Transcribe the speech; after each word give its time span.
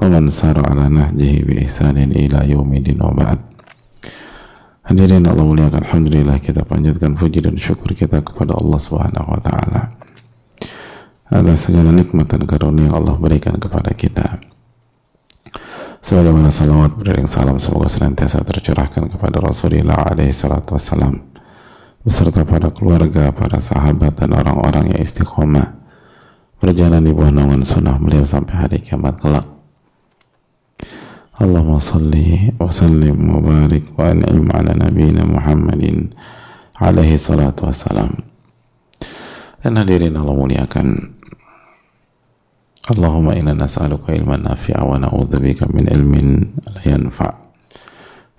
ومن 0.00 0.30
سار 0.30 0.60
على 0.70 0.88
نهجه 0.88 1.44
بإحسان 1.44 1.96
إلى 1.96 2.38
يوم 2.52 2.70
الدين 2.74 3.00
وبعد 3.02 3.38
Hadirin 4.86 5.26
Allah 5.26 5.42
muliakan 5.42 5.82
Alhamdulillah 5.82 6.38
kita 6.38 6.62
panjatkan 6.62 7.18
puji 7.18 7.42
dan 7.42 7.58
syukur 7.58 7.90
kita 7.90 8.22
kepada 8.22 8.54
Allah 8.54 8.78
Subhanahu 8.78 9.34
wa 9.34 9.40
taala 9.42 9.98
atas 11.26 11.66
segala 11.66 11.90
nikmat 11.90 12.30
dan 12.30 12.46
karunia 12.46 12.86
yang 12.86 13.02
Allah 13.02 13.18
berikan 13.18 13.58
kepada 13.58 13.90
kita. 13.98 14.38
Sebagaimana 15.98 16.54
salawat 16.54 16.94
beriring 17.02 17.26
salam 17.26 17.58
semoga 17.58 17.90
senantiasa 17.90 18.46
tercurahkan 18.46 19.10
kepada 19.10 19.42
Rasulullah 19.42 20.06
alaihi 20.06 20.30
salatu 20.30 20.78
wassalam 20.78 21.18
beserta 22.06 22.46
para 22.46 22.70
keluarga, 22.70 23.34
para 23.34 23.58
sahabat 23.58 24.14
dan 24.14 24.38
orang-orang 24.38 24.94
yang 24.94 25.02
istiqomah 25.02 25.82
berjalan 26.62 27.02
di 27.02 27.10
bawah 27.10 27.34
naungan 27.34 27.66
sunnah 27.66 27.98
beliau 27.98 28.22
sampai 28.22 28.54
hari 28.54 28.78
kiamat 28.78 29.18
kelak. 29.18 29.46
Sallim 32.71 33.17
wa 33.33 33.41
barik 33.41 33.97
wa 33.97 34.13
an'im 34.13 34.45
ala 34.53 34.77
nabiyina 34.77 35.27
Muhammadin 35.27 36.13
alaihi 36.79 37.19
salatu 37.19 37.65
wassalam. 37.67 38.13
Dan 39.61 39.77
hadirin 39.77 40.13
Allah 40.17 40.33
muliakan 40.33 40.87
Allahumma 42.89 43.37
inna 43.37 43.53
nas'aluka 43.53 44.09
ilman 44.17 44.41
nafi'a 44.45 44.81
wa 44.81 44.97
na'udzubika 44.97 45.69
min 45.69 45.85
ilmin 45.85 46.27
la 46.77 46.81
yanfa'. 46.81 47.33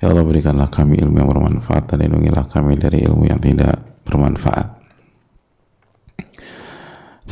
Ya 0.03 0.11
Allah 0.11 0.27
berikanlah 0.27 0.67
kami 0.67 0.99
ilmu 0.99 1.23
yang 1.23 1.31
bermanfaat 1.31 1.95
dan 1.95 2.03
lindungilah 2.03 2.51
kami 2.51 2.75
dari 2.75 3.07
ilmu 3.07 3.31
yang 3.31 3.39
tidak 3.39 4.03
bermanfaat. 4.03 4.82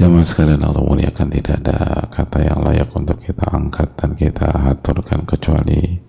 Jamaah 0.00 0.24
sekalian 0.24 0.64
Allah 0.64 0.80
muliakan 0.80 1.28
tidak 1.28 1.60
ada 1.60 2.08
kata 2.08 2.40
yang 2.40 2.64
layak 2.64 2.88
untuk 2.96 3.20
kita 3.20 3.44
angkat 3.52 4.00
dan 4.00 4.16
kita 4.16 4.48
haturkan 4.48 5.28
kecuali 5.28 6.00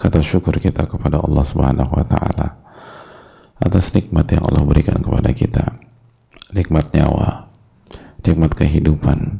kata 0.00 0.24
syukur 0.24 0.56
kita 0.56 0.88
kepada 0.88 1.20
Allah 1.20 1.44
Subhanahu 1.44 1.92
wa 1.92 2.08
taala 2.08 2.56
atas 3.60 3.92
nikmat 3.92 4.32
yang 4.32 4.48
Allah 4.48 4.64
berikan 4.64 5.04
kepada 5.04 5.28
kita. 5.36 5.76
Nikmat 6.56 6.88
nyawa, 6.96 7.52
nikmat 8.24 8.56
kehidupan, 8.56 9.36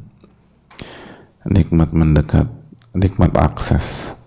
nikmat 1.48 1.89
mendekat, 1.89 2.45
nikmat 2.92 3.33
akses, 3.41 4.20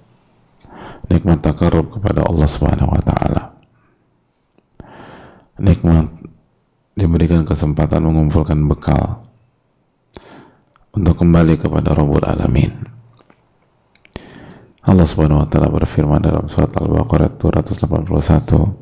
nikmat 1.05 1.45
takarub 1.45 1.93
kepada 1.93 2.25
Allah 2.25 2.49
Subhanahu 2.49 2.97
wa 2.97 3.01
taala. 3.05 3.53
Nikmat 5.61 6.09
diberikan 6.97 7.45
kesempatan 7.45 8.01
mengumpulkan 8.09 8.57
bekal 8.65 9.29
untuk 10.91 11.23
kembali 11.23 11.55
kepada 11.55 11.95
Rabbul 11.95 12.23
Alamin. 12.27 12.71
Allah 14.81 15.05
Subhanahu 15.07 15.45
wa 15.45 15.47
taala 15.47 15.71
berfirman 15.71 16.19
dalam 16.19 16.49
surat 16.51 16.73
Al-Baqarah 16.73 17.37
281, 17.37 18.75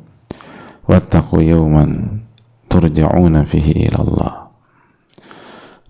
"Wattaqu 0.88 1.44
yawman 1.44 2.24
turja'una 2.66 3.46
fihi 3.46 3.86
ila 3.86 3.98
Allah." 4.02 4.32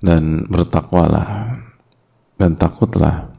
Dan 0.00 0.48
bertakwalah 0.48 1.60
dan 2.40 2.56
takutlah 2.56 3.32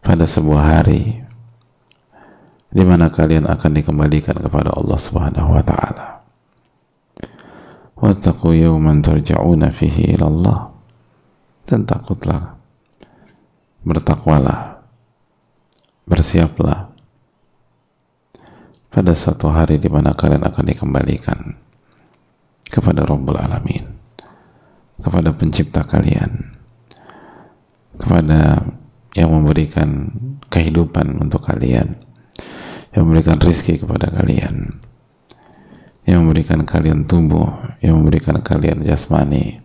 pada 0.00 0.22
sebuah 0.22 0.62
hari 0.78 1.18
di 2.70 2.82
mana 2.86 3.10
kalian 3.10 3.50
akan 3.50 3.70
dikembalikan 3.74 4.38
kepada 4.38 4.70
Allah 4.70 4.98
Subhanahu 4.98 5.50
wa 5.50 5.62
taala. 5.62 6.06
Wattaqu 8.00 8.56
yawman 8.56 9.04
turja'una 9.04 9.68
fihi 9.70 10.16
ila 10.16 10.26
Allah 10.26 10.79
dan 11.66 11.84
takutlah. 11.88 12.56
Bertakwalah. 13.82 14.84
Bersiaplah. 16.04 16.92
Pada 18.90 19.12
satu 19.14 19.48
hari 19.48 19.78
di 19.78 19.86
mana 19.86 20.12
kalian 20.12 20.42
akan 20.42 20.64
dikembalikan 20.66 21.40
kepada 22.70 23.02
Rabbul 23.02 23.38
Alamin 23.38 24.00
kepada 25.02 25.34
pencipta 25.34 25.82
kalian 25.82 26.54
kepada 27.98 28.62
yang 29.18 29.32
memberikan 29.34 30.08
kehidupan 30.46 31.18
untuk 31.18 31.42
kalian 31.42 31.98
yang 32.94 33.02
memberikan 33.04 33.40
rizki 33.42 33.80
kepada 33.80 34.12
kalian 34.12 34.78
yang 36.06 36.24
memberikan 36.24 36.62
kalian 36.62 37.04
tumbuh 37.08 37.48
yang 37.82 37.98
memberikan 38.00 38.38
kalian 38.40 38.86
jasmani 38.86 39.58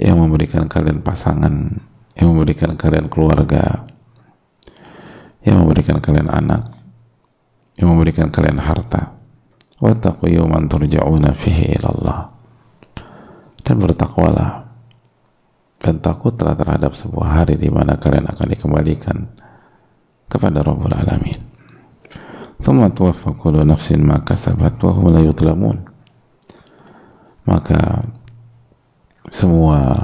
yang 0.00 0.16
memberikan 0.16 0.64
kalian 0.64 1.04
pasangan, 1.04 1.76
yang 2.16 2.32
memberikan 2.32 2.72
kalian 2.80 3.12
keluarga, 3.12 3.84
yang 5.44 5.60
memberikan 5.60 6.00
kalian 6.00 6.32
anak, 6.32 6.72
yang 7.76 7.92
memberikan 7.92 8.32
kalian 8.32 8.56
harta. 8.56 9.20
Yawman 9.80 10.68
turja'una 10.68 11.32
fihi 11.32 11.76
ilallah. 11.76 12.32
Dan 13.60 13.76
bertakwalah 13.80 14.68
dan 15.80 15.96
takutlah 16.04 16.52
terhadap 16.52 16.92
sebuah 16.92 17.40
hari 17.40 17.56
di 17.56 17.72
mana 17.72 17.96
kalian 17.96 18.28
akan 18.28 18.46
dikembalikan 18.52 19.16
kepada 20.28 20.60
Rabbul 20.60 20.92
Alamin. 20.92 21.40
Thumma 22.60 22.92
tuwaffa 22.92 23.32
kullu 23.40 23.64
nafsin 23.64 24.04
ma 24.04 24.20
kasabat. 24.20 24.76
Maka 27.48 27.80
semua 29.30 29.94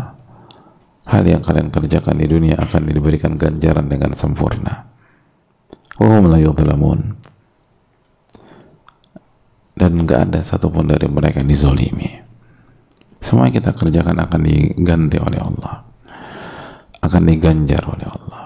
hal 1.07 1.23
yang 1.27 1.43
kalian 1.43 1.75
kerjakan 1.75 2.19
di 2.19 2.27
dunia 2.31 2.55
akan 2.63 2.87
diberikan 2.87 3.35
ganjaran 3.35 3.91
dengan 3.91 4.15
sempurna. 4.15 4.87
Dan 9.77 9.93
nggak 10.03 10.31
ada 10.31 10.41
satupun 10.41 10.89
dari 10.89 11.11
mereka 11.11 11.43
yang 11.43 11.51
dizolimi. 11.51 12.11
Semua 13.19 13.51
yang 13.51 13.59
kita 13.59 13.75
kerjakan 13.75 14.17
akan 14.23 14.41
diganti 14.47 15.19
oleh 15.19 15.41
Allah. 15.43 15.83
Akan 17.03 17.23
diganjar 17.27 17.83
oleh 17.87 18.07
Allah. 18.07 18.45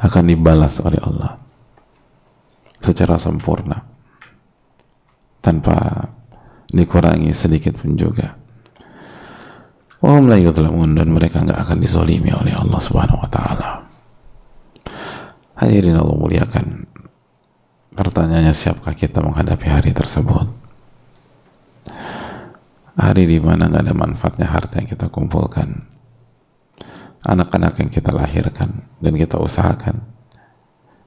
Akan 0.00 0.30
dibalas 0.30 0.78
oleh 0.86 1.00
Allah. 1.02 1.34
Secara 2.78 3.18
sempurna. 3.18 3.82
Tanpa 5.42 6.08
dikurangi 6.70 7.30
sedikit 7.30 7.78
pun 7.78 7.94
juga 7.94 8.45
Wahum 10.04 10.28
dan 10.92 11.08
mereka 11.08 11.40
nggak 11.40 11.56
akan 11.56 11.78
dizolimi 11.80 12.28
oleh 12.28 12.52
Allah 12.52 12.80
Subhanahu 12.80 13.16
wa 13.16 13.30
taala. 13.32 13.68
Hadirin 15.56 15.96
Allah 15.96 16.16
muliakan. 16.16 16.84
Pertanyaannya 17.96 18.52
siapkah 18.52 18.92
kita 18.92 19.24
menghadapi 19.24 19.72
hari 19.72 19.96
tersebut? 19.96 20.52
Hari 22.96 23.24
di 23.24 23.40
mana 23.40 23.72
nggak 23.72 23.88
ada 23.88 23.94
manfaatnya 23.96 24.52
harta 24.52 24.84
yang 24.84 24.88
kita 24.88 25.08
kumpulkan, 25.08 25.88
anak-anak 27.24 27.80
yang 27.80 27.88
kita 27.88 28.12
lahirkan 28.12 28.84
dan 29.00 29.12
kita 29.16 29.40
usahakan. 29.40 30.04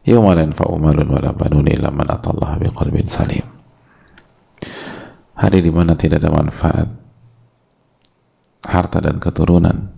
Yawma 0.01 0.33
la 0.33 0.49
wala 0.49 1.29
banun 1.29 1.69
biqalbin 2.57 3.05
salim. 3.05 3.45
Hari 5.37 5.61
di 5.61 5.69
mana 5.69 5.93
tidak 5.93 6.25
ada 6.25 6.33
manfaat 6.33 6.89
harta 8.69 9.01
dan 9.01 9.17
keturunan. 9.17 9.89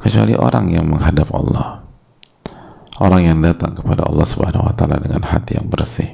Kecuali 0.00 0.34
orang 0.34 0.72
yang 0.72 0.88
menghadap 0.88 1.30
Allah. 1.30 1.84
Orang 2.98 3.22
yang 3.22 3.38
datang 3.44 3.76
kepada 3.76 4.08
Allah 4.08 4.26
subhanahu 4.26 4.66
wa 4.66 4.74
ta'ala 4.74 4.98
dengan 4.98 5.22
hati 5.22 5.60
yang 5.60 5.70
bersih. 5.70 6.10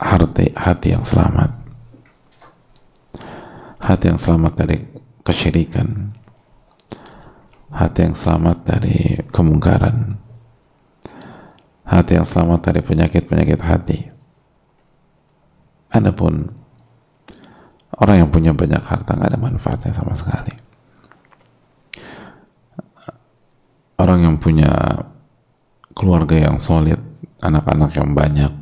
Hati, 0.00 0.52
hati 0.56 0.88
yang 0.96 1.04
selamat. 1.04 1.50
Hati 3.80 4.04
yang 4.08 4.20
selamat 4.20 4.52
dari 4.56 4.76
kesyirikan. 5.24 6.12
Hati 7.72 7.98
yang 8.08 8.16
selamat 8.16 8.56
dari 8.64 9.20
kemungkaran. 9.28 10.16
Hati 11.84 12.12
yang 12.16 12.28
selamat 12.28 12.60
dari 12.72 12.80
penyakit-penyakit 12.80 13.60
hati. 13.60 13.98
Adapun 15.92 16.55
orang 18.00 18.16
yang 18.24 18.30
punya 18.32 18.52
banyak 18.52 18.82
harta 18.82 19.16
nggak 19.16 19.30
ada 19.32 19.40
manfaatnya 19.40 19.92
sama 19.92 20.12
sekali. 20.12 20.52
Orang 23.96 24.22
yang 24.22 24.36
punya 24.36 24.70
keluarga 25.96 26.36
yang 26.36 26.60
solid 26.60 27.00
anak-anak 27.40 27.96
yang 27.96 28.12
banyak 28.12 28.52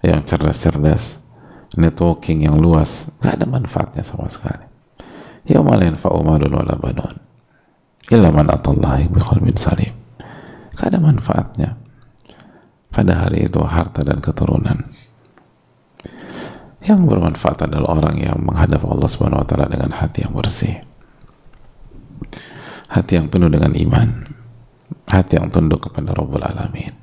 yang 0.00 0.20
cerdas-cerdas 0.24 1.28
networking 1.76 2.48
yang 2.48 2.56
luas 2.56 3.20
gak 3.20 3.36
ada 3.36 3.44
manfaatnya 3.44 4.00
sama 4.00 4.32
sekali. 4.32 4.64
Ya 5.44 5.60
la 5.60 5.84
yanfa'u 5.84 6.24
malun 6.24 6.52
wala 6.52 6.74
banun 6.80 7.14
illa 8.08 8.32
man 8.32 8.48
atallahi 8.48 9.12
biqalbin 9.12 9.56
salim. 9.60 9.92
Gak 10.72 10.96
ada 10.96 10.98
manfaatnya. 11.00 11.76
Pada 12.88 13.28
hari 13.28 13.44
itu 13.44 13.60
harta 13.60 14.00
dan 14.00 14.24
keturunan 14.24 14.88
yang 16.84 17.06
bermanfaat 17.06 17.66
adalah 17.66 17.98
orang 17.98 18.16
yang 18.22 18.38
menghadap 18.38 18.84
Allah 18.86 19.08
Subhanahu 19.10 19.42
wa 19.42 19.46
taala 19.48 19.66
dengan 19.66 19.90
hati 19.94 20.22
yang 20.22 20.34
bersih 20.34 20.78
hati 22.88 23.18
yang 23.18 23.26
penuh 23.28 23.50
dengan 23.50 23.74
iman 23.74 24.08
hati 25.10 25.36
yang 25.36 25.50
tunduk 25.50 25.90
kepada 25.90 26.14
Rabbul 26.14 26.44
Alamin 26.44 26.94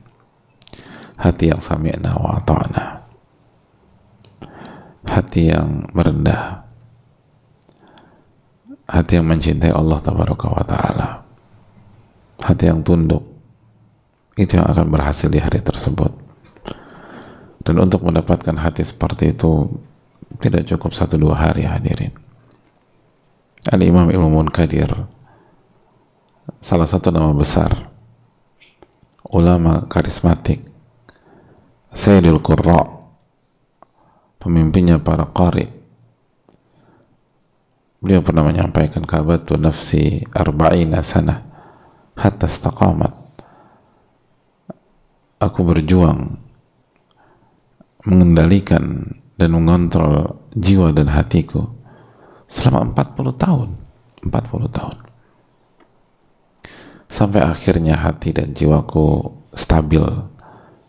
hati 1.20 1.52
yang 1.52 1.60
sami'na 1.60 2.16
wa 2.16 2.40
ta'na 2.44 2.86
hati 5.06 5.54
yang 5.54 5.86
merendah 5.92 6.66
hati 8.88 9.20
yang 9.20 9.28
mencintai 9.28 9.74
Allah 9.76 10.00
tabaraka 10.02 10.46
wa 10.50 10.64
ta'ala 10.66 11.26
hati 12.46 12.70
yang 12.70 12.86
tunduk. 12.86 13.26
Itu 14.36 14.60
yang 14.60 14.68
akan 14.68 14.92
berhasil 14.92 15.32
di 15.32 15.40
hari 15.40 15.64
tersebut 15.64 16.12
dan 17.66 17.76
untuk 17.82 18.06
mendapatkan 18.06 18.54
hati 18.54 18.86
seperti 18.86 19.34
itu 19.34 19.66
tidak 20.38 20.70
cukup 20.70 20.94
satu 20.94 21.18
dua 21.18 21.34
hari 21.34 21.66
hadirin. 21.66 22.14
Al-Imam 23.66 24.06
Ilmu 24.14 24.30
Munkadir 24.30 24.94
salah 26.62 26.86
satu 26.86 27.10
nama 27.10 27.34
besar 27.34 27.90
ulama 29.34 29.90
karismatik 29.90 30.62
Sayyidul 31.90 32.46
Qurra 32.46 32.86
pemimpinnya 34.38 35.02
para 35.02 35.26
qari. 35.26 35.66
Beliau 37.98 38.22
pernah 38.22 38.46
menyampaikan 38.46 39.02
kabatu 39.02 39.58
nafsi 39.58 40.22
arba'ina 40.30 41.02
sana 41.02 41.42
hatta 42.14 42.46
istaqamat. 42.46 43.10
Aku 45.42 45.66
berjuang 45.66 46.45
mengendalikan 48.06 49.14
dan 49.36 49.50
mengontrol 49.52 50.48
jiwa 50.56 50.96
dan 50.96 51.12
hatiku 51.12 51.68
selama 52.48 52.94
40 52.96 53.36
tahun. 53.36 53.70
40 54.26 54.32
tahun. 54.74 54.98
Sampai 57.06 57.42
akhirnya 57.46 57.94
hati 57.94 58.34
dan 58.34 58.58
jiwaku 58.58 59.30
stabil 59.54 60.02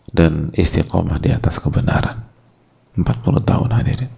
dan 0.09 0.49
istiqomah 0.55 1.21
di 1.21 1.29
atas 1.29 1.61
kebenaran. 1.61 2.25
40 2.97 3.05
tahun 3.45 3.69
hadirin. 3.77 4.11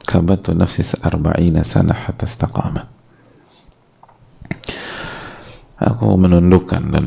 Kabatu 0.00 0.56
nafsi 0.56 0.82
arba'ina 1.04 1.60
sana 1.60 1.92
hatta 1.92 2.24
istaqamat. 2.24 2.88
Aku 5.80 6.12
menundukkan 6.12 6.92
dan 6.92 7.06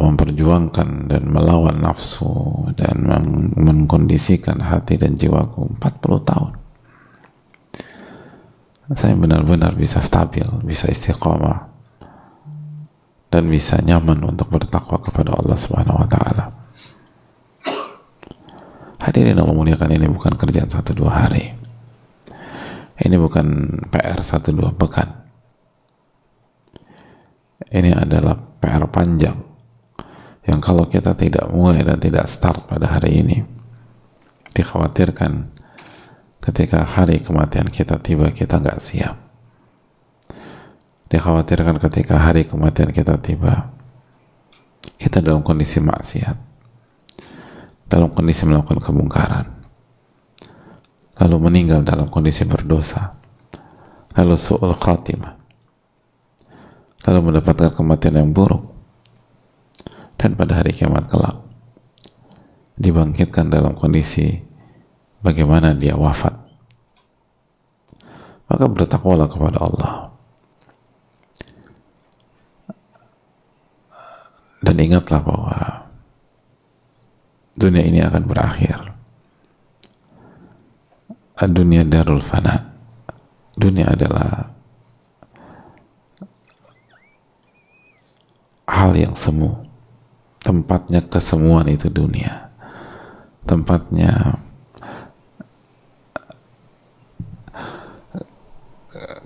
memperjuangkan 0.00 1.12
dan 1.12 1.28
melawan 1.28 1.76
nafsu 1.76 2.72
dan 2.72 3.04
mengkondisikan 3.64 4.60
hati 4.60 5.00
dan 5.00 5.16
jiwaku 5.16 5.80
40 5.80 6.28
tahun 6.28 6.52
saya 8.92 9.16
benar-benar 9.16 9.72
bisa 9.80 9.96
stabil, 10.04 10.44
bisa 10.60 10.92
istiqomah 10.92 11.72
dan 13.32 13.48
bisa 13.48 13.80
nyaman 13.80 14.20
untuk 14.28 14.52
bertakwa 14.52 15.00
kepada 15.00 15.32
Allah 15.32 15.56
Subhanahu 15.56 16.04
wa 16.04 16.08
taala. 16.08 16.44
Hadirin 19.00 19.40
Allah 19.40 19.56
muliakan 19.56 19.88
ini 19.88 20.04
bukan 20.04 20.36
kerjaan 20.36 20.68
satu 20.68 20.92
dua 20.92 21.24
hari. 21.24 21.48
Ini 23.00 23.16
bukan 23.16 23.80
PR 23.88 24.20
satu 24.20 24.52
dua 24.52 24.76
pekan. 24.76 25.08
Ini 27.72 27.90
adalah 27.96 28.36
PR 28.36 28.84
panjang 28.92 29.34
yang 30.44 30.60
kalau 30.60 30.84
kita 30.84 31.16
tidak 31.16 31.48
mulai 31.48 31.80
dan 31.80 31.96
tidak 31.96 32.28
start 32.28 32.68
pada 32.68 32.84
hari 32.84 33.24
ini 33.24 33.53
dikhawatirkan 34.54 35.50
ketika 36.40 36.86
hari 36.86 37.20
kematian 37.20 37.68
kita 37.68 37.98
tiba 38.00 38.30
kita 38.30 38.62
nggak 38.62 38.80
siap. 38.80 39.16
Dikhawatirkan 41.10 41.76
ketika 41.78 42.16
hari 42.16 42.48
kematian 42.48 42.90
kita 42.94 43.20
tiba 43.20 43.74
kita 45.04 45.20
dalam 45.20 45.44
kondisi 45.44 45.84
maksiat 45.84 46.54
dalam 47.84 48.08
kondisi 48.08 48.48
melakukan 48.48 48.80
kemungkaran 48.80 49.46
lalu 51.20 51.36
meninggal 51.44 51.84
dalam 51.84 52.08
kondisi 52.08 52.48
berdosa 52.48 53.20
lalu 54.16 54.34
su'ul 54.40 54.72
khatimah 54.72 55.36
lalu 57.04 57.20
mendapatkan 57.20 57.76
kematian 57.76 58.24
yang 58.24 58.30
buruk 58.32 58.64
dan 60.16 60.32
pada 60.32 60.56
hari 60.64 60.72
kiamat 60.72 61.04
kelak 61.04 61.43
dibangkitkan 62.74 63.50
dalam 63.50 63.78
kondisi 63.78 64.42
bagaimana 65.22 65.74
dia 65.74 65.94
wafat. 65.94 66.34
Maka 68.50 68.64
bertakwalah 68.68 69.26
kepada 69.30 69.58
Allah. 69.62 69.94
Dan 74.64 74.76
ingatlah 74.80 75.20
bahwa 75.20 75.56
dunia 77.56 77.84
ini 77.84 78.00
akan 78.04 78.24
berakhir. 78.24 78.78
Dunia 81.44 81.84
darul 81.84 82.24
fana. 82.24 82.72
Dunia 83.52 83.92
adalah 83.92 84.48
hal 88.64 88.96
yang 88.96 89.12
semu. 89.12 89.52
Tempatnya 90.40 91.00
kesemuan 91.04 91.68
itu 91.68 91.88
dunia 91.88 92.53
tempatnya. 93.44 94.40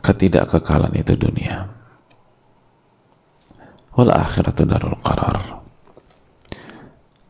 Ketidakkekalan 0.02 0.94
itu 0.96 1.14
dunia. 1.18 1.68
Wal 3.98 4.10
akhiratu 4.14 4.62
darul 4.64 4.98
qarar. 5.02 5.60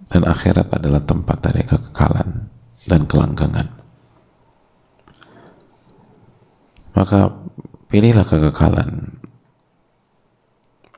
Dan 0.09 0.25
akhirat 0.25 0.73
adalah 0.73 1.05
tempat 1.05 1.39
dari 1.45 1.65
kekekalan 1.65 2.49
dan 2.89 3.05
kelanggangan. 3.05 3.69
Maka 6.97 7.31
pilihlah 7.93 8.25
kekekalan 8.25 9.21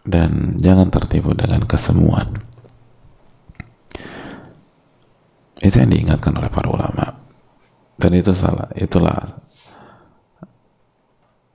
dan 0.07 0.57
jangan 0.59 0.89
tertipu 0.89 1.35
dengan 1.37 1.67
kesemuan 1.67 2.50
itu 5.61 5.77
yang 5.77 5.91
diingatkan 5.93 6.33
oleh 6.37 6.49
para 6.49 6.69
ulama 6.69 7.07
dan 8.01 8.11
itu 8.17 8.33
salah 8.33 8.69
itulah 8.77 9.17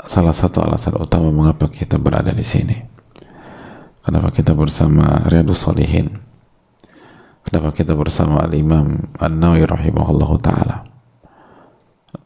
salah 0.06 0.34
satu 0.34 0.62
alasan 0.62 0.98
utama 1.02 1.34
mengapa 1.34 1.66
kita 1.70 1.98
berada 1.98 2.30
di 2.30 2.46
sini 2.46 2.96
Kenapa 4.06 4.30
kita 4.30 4.54
bersama 4.54 5.26
Riyadus 5.26 5.66
Salihin? 5.66 6.22
Kenapa 7.42 7.74
kita 7.74 7.98
bersama 7.98 8.38
Al-Imam 8.46 9.02
An-Nawi 9.18 9.66
rahimahullah 9.66 10.32
ta'ala? 10.46 10.78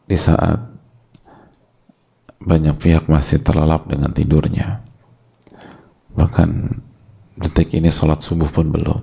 Di 0.04 0.12
saat 0.20 0.60
banyak 2.36 2.76
pihak 2.76 3.08
masih 3.08 3.40
terlelap 3.40 3.88
dengan 3.88 4.12
tidurnya. 4.12 4.84
Bahkan 6.12 6.68
detik 7.40 7.72
ini 7.72 7.88
sholat 7.88 8.20
subuh 8.20 8.52
pun 8.52 8.68
belum. 8.68 9.00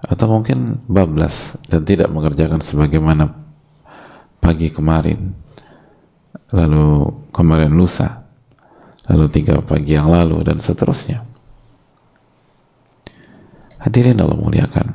Atau 0.00 0.32
mungkin 0.32 0.80
bablas 0.88 1.60
dan 1.68 1.84
tidak 1.84 2.08
mengerjakan 2.08 2.64
sebagaimana 2.64 3.28
pagi 4.40 4.72
kemarin. 4.72 5.36
Lalu 6.56 7.12
kemarin 7.30 7.76
lusa. 7.76 8.24
Lalu 9.10 9.26
tiga 9.28 9.60
pagi 9.60 9.98
yang 9.98 10.08
lalu 10.08 10.40
dan 10.40 10.56
seterusnya. 10.56 11.20
Hadirin 13.80 14.20
Allah 14.20 14.38
muliakan. 14.40 14.88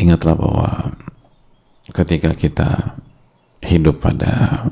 Ingatlah 0.00 0.34
bahwa 0.36 0.68
ketika 1.92 2.32
kita 2.32 2.96
hidup 3.60 4.00
pada 4.00 4.64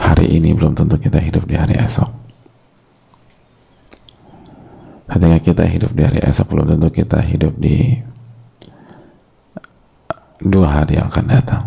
hari 0.00 0.40
ini 0.40 0.56
belum 0.56 0.72
tentu 0.72 0.96
kita 0.96 1.20
hidup 1.20 1.44
di 1.44 1.54
hari 1.60 1.76
esok 1.76 2.22
ketika 5.12 5.31
kita 5.42 5.66
hidup 5.66 5.90
di 5.92 6.02
hari 6.06 6.22
esok 6.22 6.54
belum 6.54 6.78
tentu 6.78 6.88
kita 6.94 7.18
hidup 7.18 7.58
di 7.58 7.98
dua 10.38 10.82
hari 10.82 10.98
yang 10.98 11.10
akan 11.10 11.26
datang. 11.26 11.64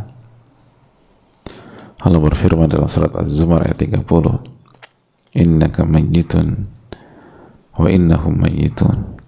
Allah 2.05 2.21
berfirman 2.21 2.69
dalam 2.69 2.87
surat 2.87 3.11
Az-Zumar 3.17 3.65
ayat 3.65 3.81
30 3.81 4.05
innaka 5.35 5.83
mayyitun 5.83 6.63
wa 7.75 7.87
innahum 7.91 8.39
mayyitun. 8.39 9.19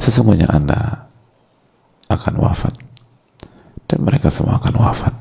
Sesungguhnya 0.00 0.48
anda 0.48 1.10
akan 2.08 2.34
wafat 2.40 2.74
dan 3.90 4.00
mereka 4.04 4.32
semua 4.32 4.56
akan 4.62 4.74
wafat. 4.78 5.14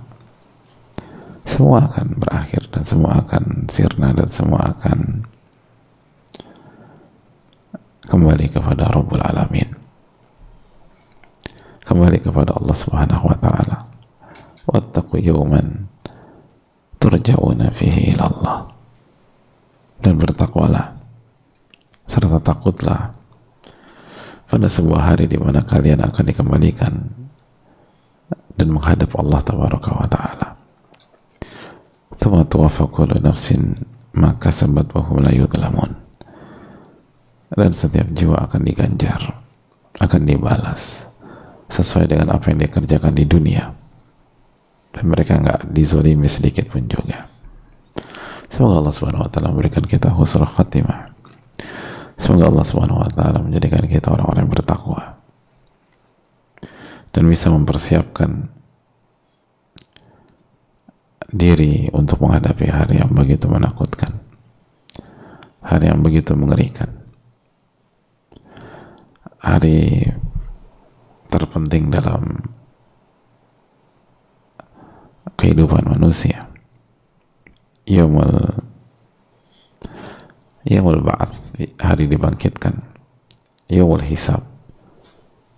Semua 1.43 1.83
akan 1.89 2.15
berakhir 2.15 2.69
dan 2.71 2.83
semua 2.85 3.25
akan 3.25 3.67
sirna 3.67 4.15
dan 4.15 4.29
semua 4.31 4.77
akan 4.77 5.27
kembali 8.11 8.51
kepada 8.51 8.91
Rabbul 8.91 9.23
Alamin 9.23 9.71
kembali 11.87 12.19
kepada 12.19 12.59
Allah 12.59 12.75
Subhanahu 12.75 13.23
wa 13.23 13.37
taala 13.39 13.87
wattaqu 14.67 15.23
yawman 15.23 15.87
turja'una 16.99 17.71
fihi 17.71 18.11
ila 18.11 18.23
Allah 18.27 18.57
dan 20.03 20.19
bertakwalah 20.19 20.99
serta 22.03 22.43
takutlah 22.43 23.15
pada 24.51 24.67
sebuah 24.67 25.15
hari 25.15 25.31
di 25.31 25.39
mana 25.39 25.63
kalian 25.63 26.03
akan 26.03 26.23
dikembalikan 26.27 26.93
dan 28.59 28.67
menghadap 28.67 29.15
Allah 29.15 29.39
tabaraka 29.39 29.89
wa 29.95 30.07
taala. 30.11 30.47
Thumma 32.19 32.43
tuwaffa 32.43 32.91
kullu 32.91 33.15
nafsin 33.23 33.79
ma 34.11 34.35
kasabat 34.35 34.91
wa 34.91 35.01
hum 35.07 35.23
la 35.23 35.31
yudlamun. 35.31 36.00
Dan 37.51 37.75
setiap 37.75 38.07
jiwa 38.15 38.47
akan 38.47 38.63
diganjar, 38.63 39.35
akan 39.99 40.21
dibalas 40.23 41.11
sesuai 41.67 42.07
dengan 42.07 42.31
apa 42.31 42.51
yang 42.51 42.63
dikerjakan 42.63 43.11
di 43.11 43.27
dunia. 43.27 43.67
Dan 44.91 45.07
mereka 45.07 45.39
nggak 45.39 45.71
dizolimi 45.71 46.31
sedikit 46.31 46.71
pun 46.71 46.87
juga. 46.87 47.27
Semoga 48.51 48.83
Allah 48.83 48.95
Subhanahu 48.95 49.23
wa 49.23 49.31
taala 49.31 49.51
memberikan 49.55 49.83
kita 49.83 50.11
husnul 50.11 50.47
khatimah. 50.47 51.11
Semoga 52.19 52.51
Allah 52.51 52.65
Subhanahu 52.67 52.99
wa 52.99 53.09
taala 53.11 53.39
menjadikan 53.39 53.83
kita 53.87 54.11
orang-orang 54.11 54.47
yang 54.47 54.51
bertakwa 54.51 54.99
dan 57.11 57.23
bisa 57.27 57.51
mempersiapkan 57.51 58.47
diri 61.31 61.87
untuk 61.95 62.19
menghadapi 62.23 62.67
hari 62.67 62.99
yang 62.99 63.11
begitu 63.11 63.47
menakutkan. 63.47 64.11
Hari 65.63 65.87
yang 65.87 66.03
begitu 66.03 66.35
mengerikan. 66.35 67.00
Hari 69.41 70.05
terpenting 71.25 71.89
dalam 71.89 72.37
kehidupan 75.33 75.89
manusia. 75.89 76.45
Yaumul 77.89 78.61
yaumul 80.69 81.01
ba'ath 81.01 81.57
hari 81.81 82.05
dibangkitkan. 82.05 82.77
Yaumul 83.65 84.05
hisab 84.05 84.45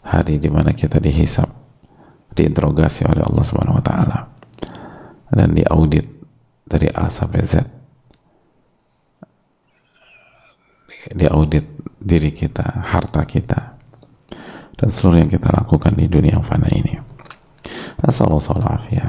hari 0.06 0.40
di 0.40 0.48
mana 0.48 0.72
kita 0.72 1.02
dihisab 1.04 1.50
diinterogasi 2.32 3.04
oleh 3.10 3.26
Allah 3.26 3.44
Subhanahu 3.44 3.80
wa 3.82 3.86
taala 3.86 4.20
dan 5.34 5.52
diaudit 5.52 6.06
dari 6.64 6.88
A 6.94 7.10
sampai 7.10 7.42
Z. 7.42 7.66
Diaudit 11.12 11.68
diri 12.00 12.32
kita, 12.32 12.64
harta 12.64 13.28
kita 13.28 13.73
dan 14.84 14.92
seluruh 14.92 15.24
yang 15.24 15.32
kita 15.32 15.48
lakukan 15.48 15.96
di 15.96 16.12
dunia 16.12 16.36
yang 16.36 16.44
fana 16.44 16.68
ini. 16.68 17.00
Nasallallahu 18.04 18.68
alaihi 18.68 19.00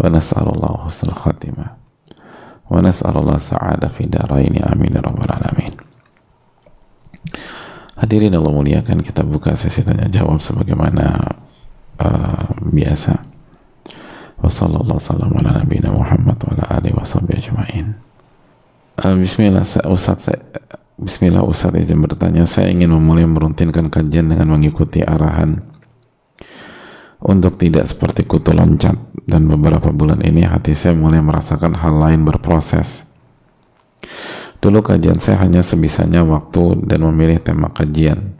wa 0.00 0.08
nasallallahu 0.08 0.88
husnul 0.88 1.12
khatimah. 1.12 1.76
Wa 2.72 2.80
nas'alullah 2.80 3.36
sa'ada 3.36 3.92
fi 3.92 4.08
daraini. 4.08 4.64
Amin 4.64 4.96
ya 4.96 5.04
rabbal 5.04 5.28
hadirin 8.00 8.32
Allah 8.36 8.52
muliakan 8.52 9.04
kita 9.04 9.20
buka 9.24 9.52
sesi 9.52 9.84
tanya 9.84 10.08
jawab 10.08 10.40
sebagaimana 10.40 11.12
uh, 12.00 12.48
biasa. 12.68 13.20
Wa 14.40 14.48
sallallahu 14.48 14.96
sallam 14.96 15.32
ala 15.40 15.60
nabiyina 15.60 15.92
Muhammad 15.92 16.40
wa 16.40 16.52
ala 16.56 16.80
uh, 19.04 19.14
bismillah 19.20 19.64
Ustaz 19.92 20.32
Bismillah 20.94 21.42
Ustaz 21.42 21.74
izin 21.74 21.98
bertanya 21.98 22.46
saya 22.46 22.70
ingin 22.70 22.94
memulai 22.94 23.26
meruntinkan 23.26 23.90
kajian 23.90 24.30
dengan 24.30 24.54
mengikuti 24.54 25.02
arahan 25.02 25.58
untuk 27.18 27.58
tidak 27.58 27.82
seperti 27.82 28.22
kutu 28.22 28.54
loncat 28.54 28.94
dan 29.26 29.50
beberapa 29.50 29.90
bulan 29.90 30.22
ini 30.22 30.46
hati 30.46 30.70
saya 30.70 30.94
mulai 30.94 31.18
merasakan 31.18 31.74
hal 31.74 31.98
lain 31.98 32.22
berproses. 32.22 33.10
Dulu 34.62 34.86
kajian 34.86 35.18
saya 35.18 35.42
hanya 35.42 35.66
sebisanya 35.66 36.22
waktu 36.22 36.86
dan 36.86 37.02
memilih 37.10 37.42
tema 37.42 37.74
kajian. 37.74 38.30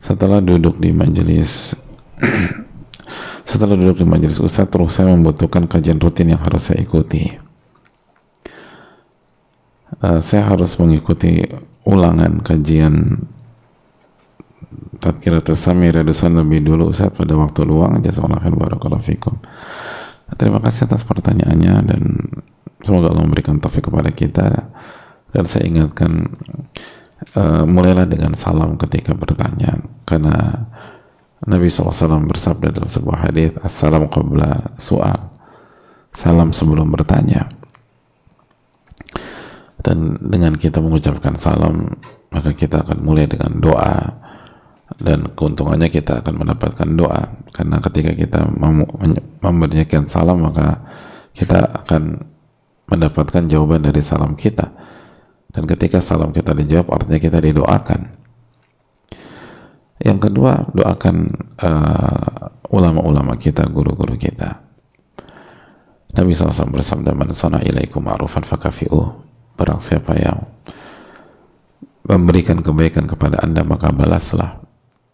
Setelah 0.00 0.40
duduk 0.40 0.80
di 0.80 0.88
majelis 0.88 1.76
setelah 3.50 3.76
duduk 3.76 4.00
di 4.00 4.06
majelis 4.08 4.40
ustadz 4.40 4.72
terus 4.72 4.96
saya 4.96 5.12
membutuhkan 5.12 5.68
kajian 5.68 6.00
rutin 6.00 6.32
yang 6.32 6.40
harus 6.40 6.72
saya 6.72 6.80
ikuti. 6.80 7.45
Uh, 9.96 10.20
saya 10.20 10.44
harus 10.52 10.76
mengikuti 10.76 11.40
ulangan 11.88 12.44
kajian 12.44 13.24
Tadkiratul 15.00 15.56
Sami 15.56 15.88
Radusan 15.88 16.36
lebih 16.36 16.66
dulu 16.66 16.90
Ustaz 16.90 17.12
pada 17.14 17.32
waktu 17.36 17.62
luang. 17.64 18.00
Fikum. 19.00 19.34
Terima 20.34 20.58
kasih 20.58 20.90
atas 20.90 21.06
pertanyaannya 21.06 21.74
dan 21.86 22.02
semoga 22.82 23.14
Allah 23.14 23.24
memberikan 23.24 23.56
taufik 23.62 23.86
kepada 23.86 24.10
kita. 24.10 24.68
Dan 25.30 25.44
saya 25.44 25.68
ingatkan 25.68 26.26
uh, 27.38 27.64
mulailah 27.68 28.08
dengan 28.08 28.34
salam 28.34 28.74
ketika 28.80 29.14
bertanya. 29.14 29.78
Karena 30.02 30.66
Nabi 31.46 31.70
SAW 31.70 32.26
bersabda 32.26 32.72
dalam 32.74 32.90
sebuah 32.90 33.30
hadis 33.30 33.54
Assalam 33.60 34.08
qabla 34.10 34.74
soal 34.80 35.30
salam 36.10 36.50
sebelum 36.50 36.88
bertanya 36.88 37.55
dan 39.86 40.18
dengan 40.18 40.58
kita 40.58 40.82
mengucapkan 40.82 41.38
salam 41.38 41.94
maka 42.34 42.50
kita 42.50 42.82
akan 42.82 43.06
mulai 43.06 43.30
dengan 43.30 43.54
doa. 43.62 44.26
Dan 44.98 45.30
keuntungannya 45.34 45.86
kita 45.86 46.26
akan 46.26 46.42
mendapatkan 46.42 46.88
doa. 46.98 47.22
Karena 47.54 47.78
ketika 47.78 48.10
kita 48.10 48.50
memberikan 49.46 50.10
salam 50.10 50.42
maka 50.42 50.82
kita 51.30 51.86
akan 51.86 52.18
mendapatkan 52.90 53.46
jawaban 53.46 53.86
dari 53.86 54.02
salam 54.02 54.34
kita. 54.34 54.74
Dan 55.54 55.70
ketika 55.70 56.02
salam 56.02 56.34
kita 56.34 56.50
dijawab 56.50 56.90
artinya 56.90 57.22
kita 57.22 57.38
didoakan. 57.38 58.00
Yang 60.02 60.18
kedua 60.28 60.66
doakan 60.74 61.16
uh, 61.62 62.74
ulama-ulama 62.74 63.32
uh, 63.34 63.40
kita 63.40 63.70
guru-guru 63.70 64.18
kita. 64.18 64.50
Nabi 66.18 66.34
SAW 66.34 66.74
bersabda 66.74 67.14
man 67.16 67.32
sana 67.32 67.62
ilaikum 67.64 68.04
ma'rufan 68.04 68.44
fakafi'u 68.44 69.25
barang 69.56 69.80
siapa 69.80 70.12
yang 70.16 70.38
memberikan 72.06 72.62
kebaikan 72.62 73.08
kepada 73.10 73.42
anda 73.42 73.66
maka 73.66 73.90
balaslah. 73.90 74.62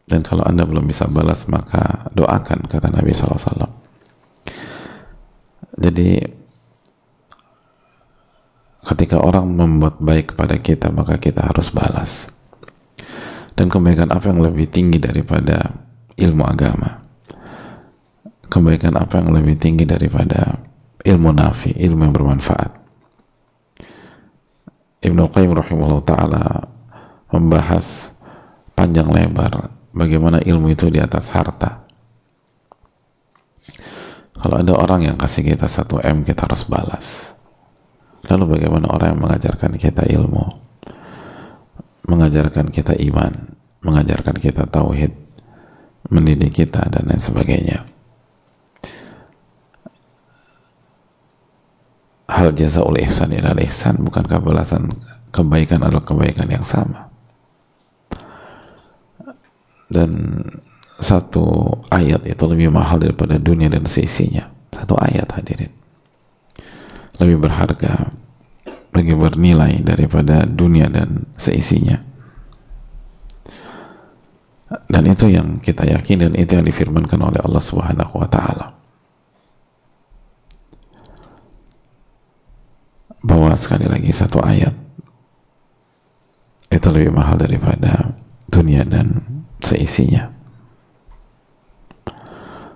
Dan 0.02 0.20
kalau 0.26 0.42
anda 0.44 0.66
belum 0.66 0.84
bisa 0.84 1.06
balas 1.08 1.46
maka 1.46 2.10
doakan 2.12 2.66
kata 2.66 2.90
Nabi 2.90 3.14
SAW 3.14 3.82
jadi 5.78 6.20
ketika 8.92 9.22
orang 9.22 9.48
membuat 9.48 10.02
baik 10.02 10.36
kepada 10.36 10.56
kita 10.60 10.92
maka 10.92 11.16
kita 11.16 11.48
harus 11.48 11.72
balas. 11.72 12.28
Dan 13.52 13.68
kebaikan 13.68 14.08
apa 14.08 14.32
yang 14.32 14.40
lebih 14.40 14.68
tinggi 14.68 14.96
daripada 14.96 15.76
ilmu 16.16 16.44
agama? 16.44 17.04
Kebaikan 18.48 18.96
apa 18.96 19.20
yang 19.20 19.32
lebih 19.32 19.56
tinggi 19.60 19.84
daripada 19.84 20.60
ilmu 21.04 21.30
nafi 21.32 21.72
ilmu 21.82 22.08
yang 22.08 22.14
bermanfaat 22.14 22.81
Ibnu 25.02 25.28
Qayyim 25.28 25.52
rahimahullah 25.52 26.02
ta'ala 26.06 26.44
membahas 27.34 28.16
panjang 28.78 29.10
lebar 29.10 29.74
bagaimana 29.90 30.38
ilmu 30.42 30.70
itu 30.70 30.86
di 30.88 31.02
atas 31.02 31.30
harta. 31.34 31.82
Kalau 34.42 34.58
ada 34.58 34.74
orang 34.74 35.06
yang 35.06 35.16
kasih 35.18 35.54
kita 35.54 35.70
satu 35.70 36.02
M 36.02 36.26
kita 36.26 36.46
harus 36.46 36.66
balas. 36.66 37.06
Lalu 38.30 38.58
bagaimana 38.58 38.90
orang 38.90 39.14
yang 39.14 39.20
mengajarkan 39.22 39.74
kita 39.78 40.06
ilmu? 40.06 40.46
Mengajarkan 42.06 42.70
kita 42.70 42.98
iman 43.10 43.52
mengajarkan 43.82 44.38
kita 44.38 44.70
tauhid 44.70 45.10
mendidik 46.10 46.54
kita 46.54 46.86
dan 46.86 47.02
lain 47.06 47.18
sebagainya 47.18 47.82
hal 52.32 52.56
jasa 52.56 52.80
oleh 52.80 53.04
ihsan 53.04 53.32
adalah 53.36 53.60
ihsan 53.68 54.00
bukankah 54.00 54.40
balasan 54.40 54.88
kebaikan 55.28 55.84
adalah 55.84 56.00
kebaikan 56.00 56.48
yang 56.48 56.64
sama? 56.64 57.12
Dan 59.92 60.40
satu 60.96 61.76
ayat 61.92 62.24
itu 62.24 62.44
lebih 62.48 62.72
mahal 62.72 62.96
daripada 62.96 63.36
dunia 63.36 63.68
dan 63.68 63.84
seisinya 63.84 64.48
satu 64.72 64.96
ayat 64.96 65.28
hadirin. 65.36 65.72
Lebih 67.20 67.44
berharga 67.44 68.08
lebih 68.92 69.16
bernilai 69.16 69.80
daripada 69.80 70.44
dunia 70.44 70.88
dan 70.88 71.24
seisinya 71.36 71.96
dan 74.88 75.04
itu 75.08 75.28
yang 75.32 75.60
kita 75.60 75.88
yakin 75.88 76.28
dan 76.28 76.32
itu 76.36 76.56
yang 76.56 76.64
difirmankan 76.64 77.20
oleh 77.20 77.40
Allah 77.40 77.62
Subhanahu 77.64 78.20
wa 78.20 78.28
taala 78.28 78.81
bahwa 83.22 83.54
sekali 83.54 83.86
lagi 83.86 84.10
satu 84.10 84.42
ayat. 84.42 84.74
Itu 86.68 86.90
lebih 86.90 87.14
mahal 87.14 87.38
daripada 87.38 88.18
dunia 88.50 88.82
dan 88.82 89.22
seisinya. 89.62 90.28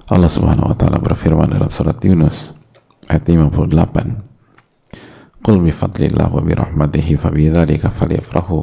Allah 0.07 0.31
Subhanahu 0.31 0.71
wa 0.71 0.77
taala 0.79 1.03
berfirman 1.03 1.51
dalam 1.51 1.67
surat 1.67 1.99
Yunus 1.99 2.63
ayat 3.11 3.27
58 3.27 4.27
Qul 5.43 5.63
bi 5.63 5.71
fadlillah 5.71 6.27
wa 6.31 6.43
bi 6.43 6.55
rahmatihi 6.55 7.15
fa 7.19 7.31
bi 7.31 7.47
dzalika 7.47 7.91
falyafrahu. 7.91 8.59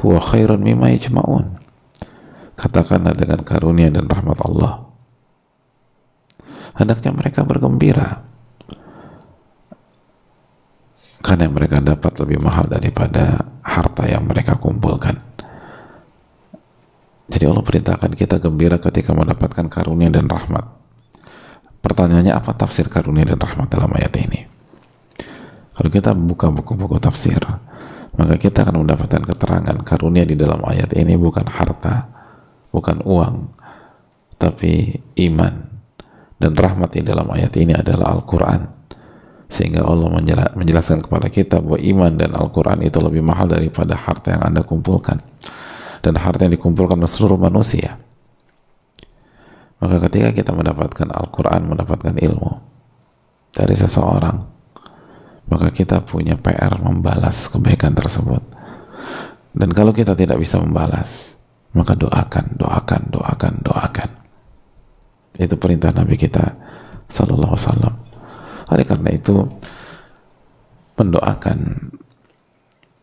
Huwa 0.00 0.16
khairun 0.22 0.64
mimma 0.64 0.96
yajma'un. 0.96 1.60
Katakanlah 2.56 3.12
dengan 3.12 3.44
karunia 3.44 3.92
dan 3.92 4.08
rahmat 4.08 4.40
Allah. 4.48 4.88
Hendaknya 6.76 7.12
mereka 7.12 7.44
bergembira 7.44 8.29
karena 11.20 11.46
yang 11.48 11.54
mereka 11.56 11.78
dapat 11.84 12.12
lebih 12.20 12.40
mahal 12.40 12.64
daripada 12.66 13.38
harta 13.60 14.08
yang 14.08 14.24
mereka 14.24 14.56
kumpulkan 14.56 15.16
jadi 17.30 17.46
Allah 17.46 17.62
perintahkan 17.62 18.10
kita 18.18 18.42
gembira 18.42 18.82
ketika 18.82 19.14
mendapatkan 19.14 19.70
karunia 19.70 20.10
dan 20.10 20.26
rahmat. 20.26 20.66
Pertanyaannya 21.78 22.34
apa 22.34 22.58
tafsir 22.58 22.90
karunia 22.90 23.22
dan 23.22 23.38
rahmat 23.38 23.70
dalam 23.70 23.94
ayat 23.94 24.12
ini? 24.18 24.40
Kalau 25.78 25.88
kita 25.88 26.10
buka 26.12 26.50
buku-buku 26.50 26.98
tafsir, 26.98 27.38
maka 28.18 28.34
kita 28.34 28.66
akan 28.66 28.82
mendapatkan 28.82 29.22
keterangan 29.22 29.78
karunia 29.86 30.26
di 30.26 30.34
dalam 30.34 30.58
ayat 30.66 30.90
ini 30.98 31.14
bukan 31.14 31.46
harta, 31.46 32.10
bukan 32.74 33.00
uang, 33.06 33.54
tapi 34.34 34.98
iman. 35.30 35.70
Dan 36.34 36.56
rahmat 36.56 36.98
di 36.98 37.06
dalam 37.06 37.30
ayat 37.30 37.54
ini 37.62 37.78
adalah 37.78 38.18
Al-Quran. 38.18 38.79
Sehingga 39.50 39.82
Allah 39.82 40.14
menjelaskan 40.54 41.02
kepada 41.02 41.26
kita 41.26 41.58
bahwa 41.58 41.82
iman 41.82 42.12
dan 42.14 42.30
Al-Quran 42.38 42.86
itu 42.86 43.02
lebih 43.02 43.26
mahal 43.26 43.50
daripada 43.50 43.98
harta 43.98 44.38
yang 44.38 44.46
Anda 44.46 44.62
kumpulkan. 44.62 45.18
Dan 46.00 46.14
harta 46.16 46.46
yang 46.46 46.54
dikumpulkan 46.54 46.94
oleh 46.94 47.10
seluruh 47.10 47.34
manusia. 47.34 47.98
Maka 49.82 49.98
ketika 50.06 50.30
kita 50.30 50.54
mendapatkan 50.54 51.10
Al-Quran 51.10 51.66
mendapatkan 51.66 52.14
ilmu 52.14 52.52
dari 53.50 53.74
seseorang 53.74 54.38
maka 55.50 55.74
kita 55.74 56.06
punya 56.06 56.38
PR 56.38 56.78
membalas 56.78 57.50
kebaikan 57.50 57.90
tersebut. 57.90 58.38
Dan 59.50 59.74
kalau 59.74 59.90
kita 59.90 60.14
tidak 60.14 60.38
bisa 60.38 60.62
membalas 60.62 61.34
maka 61.74 61.98
doakan, 61.98 62.54
doakan, 62.54 63.02
doakan, 63.10 63.54
doakan. 63.66 64.10
Itu 65.34 65.58
perintah 65.58 65.90
Nabi 65.90 66.14
kita 66.14 66.54
Sallallahu 67.10 67.54
Alaihi 67.58 67.66
Wasallam 67.66 67.94
oleh 68.70 68.86
karena 68.86 69.10
itu 69.10 69.42
mendoakan 70.94 71.90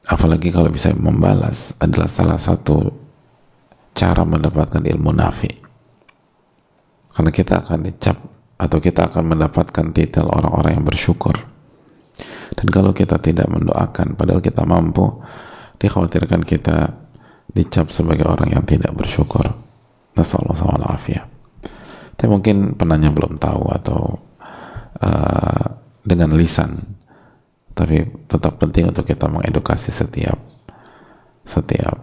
apalagi 0.07 0.50
kalau 0.55 0.71
bisa 0.71 0.95
membalas 0.95 1.75
adalah 1.83 2.07
salah 2.07 2.39
satu 2.39 2.87
cara 3.92 4.24
mendapatkan 4.24 4.81
ilmu 4.81 5.11
nafi. 5.11 5.51
Karena 7.11 7.33
kita 7.33 7.65
akan 7.65 7.79
dicap 7.81 8.18
atau 8.61 8.77
kita 8.77 9.09
akan 9.09 9.33
mendapatkan 9.33 9.85
titel 9.92 10.29
orang-orang 10.29 10.77
yang 10.77 10.85
bersyukur. 10.85 11.33
Dan 12.53 12.68
kalau 12.70 12.94
kita 12.94 13.18
tidak 13.20 13.50
mendoakan 13.50 14.13
padahal 14.13 14.39
kita 14.39 14.63
mampu 14.63 15.03
dikhawatirkan 15.81 16.46
kita 16.46 16.94
dicap 17.50 17.89
sebagai 17.89 18.29
orang 18.29 18.53
yang 18.53 18.63
tidak 18.63 18.94
bersyukur. 18.94 19.50
Nasallallahu 20.13 21.37
tapi 22.18 22.33
mungkin 22.33 22.74
penanya 22.74 23.13
belum 23.13 23.37
tahu 23.37 23.70
atau 23.70 24.18
uh, 25.01 25.66
dengan 26.03 26.33
lisan 26.38 26.98
tapi 27.77 28.01
tetap 28.25 28.57
penting 28.57 28.90
untuk 28.90 29.05
kita 29.05 29.29
mengedukasi 29.29 29.94
setiap 29.94 30.38
setiap 31.46 31.96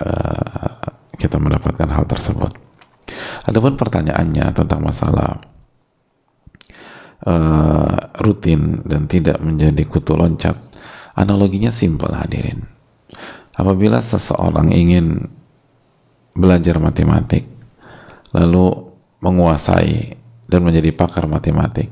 uh, 0.00 0.86
kita 1.16 1.40
mendapatkan 1.40 1.88
hal 1.88 2.04
tersebut. 2.04 2.52
Adapun 3.48 3.74
pertanyaannya 3.74 4.52
tentang 4.52 4.80
masalah 4.84 5.40
uh, 7.24 7.96
rutin 8.20 8.84
dan 8.84 9.08
tidak 9.08 9.40
menjadi 9.40 9.82
kutu 9.88 10.14
loncat, 10.14 10.54
analoginya 11.16 11.72
simpel 11.72 12.12
hadirin. 12.12 12.62
Apabila 13.56 14.04
seseorang 14.04 14.68
ingin 14.70 15.32
belajar 16.36 16.76
matematik, 16.76 17.48
lalu 18.36 18.92
menguasai 19.24 20.20
dan 20.44 20.60
menjadi 20.60 20.92
pakar 20.92 21.24
matematik, 21.24 21.88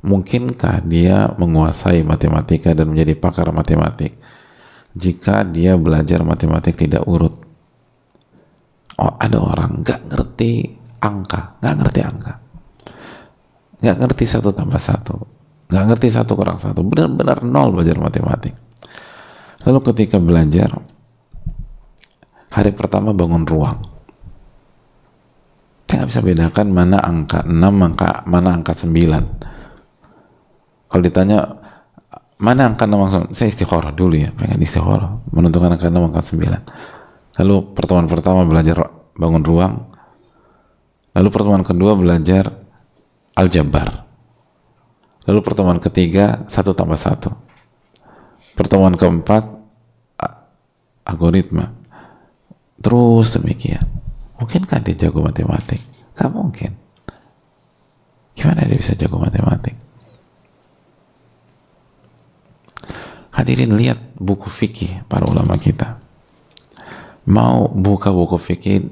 mungkinkah 0.00 0.84
dia 0.84 1.28
menguasai 1.36 2.00
matematika 2.04 2.72
dan 2.72 2.92
menjadi 2.92 3.16
pakar 3.16 3.52
matematik? 3.52 4.16
Jika 4.96 5.46
dia 5.46 5.78
belajar 5.78 6.24
matematik 6.26 6.74
tidak 6.74 7.06
urut. 7.06 7.36
Oh 9.00 9.16
ada 9.16 9.38
orang 9.40 9.80
nggak 9.80 10.12
ngerti 10.12 10.76
angka 11.00 11.56
nggak 11.62 11.74
ngerti 11.78 12.00
angka. 12.04 12.34
Nggak 13.80 13.96
ngerti 13.96 14.24
satu 14.28 14.50
tambah 14.52 14.80
satu. 14.80 15.16
Nggak 15.70 15.84
ngerti 15.94 16.08
satu 16.10 16.32
kurang 16.36 16.58
satu. 16.58 16.82
Benar-benar 16.84 17.46
nol 17.46 17.72
belajar 17.72 17.96
matematik. 17.96 18.52
Lalu 19.64 19.78
ketika 19.92 20.18
belajar 20.18 20.74
hari 22.50 22.72
pertama 22.74 23.14
bangun 23.14 23.46
ruang. 23.46 23.78
Saya 25.86 26.02
nggak 26.02 26.10
bisa 26.10 26.20
bedakan 26.22 26.66
mana 26.70 26.98
angka 27.02 27.42
6 27.46 27.56
angka 27.60 28.22
mana 28.26 28.54
angka 28.54 28.72
9 28.74 29.50
kalau 30.90 31.02
ditanya 31.06 31.38
mana 32.40 32.74
angka 32.74 32.84
nama 32.90 33.30
saya 33.30 33.48
istikharah 33.48 33.94
dulu 33.94 34.18
ya 34.18 34.34
pengen 34.34 34.58
istikharah 34.58 35.22
menentukan 35.30 35.78
angka 35.78 35.88
nama 35.88 36.10
angka 36.10 36.34
9 36.34 37.38
lalu 37.40 37.56
pertemuan 37.72 38.10
pertama 38.10 38.42
belajar 38.44 39.00
bangun 39.20 39.44
ruang. 39.44 39.74
Lalu 41.12 41.28
pertemuan 41.28 41.60
kedua 41.60 41.92
belajar 41.92 42.48
aljabar. 43.36 44.08
Lalu 45.28 45.40
pertemuan 45.44 45.76
ketiga 45.76 46.48
satu 46.48 46.72
tambah 46.72 46.96
satu. 46.96 47.28
Pertemuan 48.56 48.96
keempat 48.96 49.44
algoritma. 51.04 51.76
Terus 52.80 53.36
demikian. 53.36 53.84
Mungkinkah 54.40 54.80
dia 54.80 54.96
jago 54.96 55.20
matematik? 55.20 55.84
gak 56.16 56.32
mungkin. 56.32 56.72
Gimana 58.32 58.64
dia 58.64 58.80
bisa 58.80 58.96
jago 58.96 59.20
matematik? 59.20 59.76
Hadirin 63.40 63.72
lihat 63.72 63.96
buku 64.20 64.52
fikih 64.52 65.08
para 65.08 65.24
ulama 65.24 65.56
kita. 65.56 65.96
Mau 67.24 67.72
buka 67.72 68.12
buku 68.12 68.36
fikih 68.36 68.84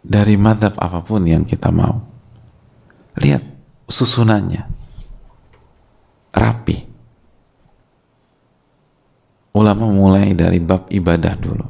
dari 0.00 0.40
madhab 0.40 0.72
apa 0.80 1.04
pun 1.04 1.20
yang 1.28 1.44
kita 1.44 1.68
mau. 1.68 2.00
Lihat 3.20 3.44
susunannya. 3.84 4.64
Rapi. 6.32 6.78
Ulama 9.52 9.92
mulai 9.92 10.32
dari 10.32 10.64
bab 10.64 10.88
ibadah 10.88 11.36
dulu. 11.36 11.66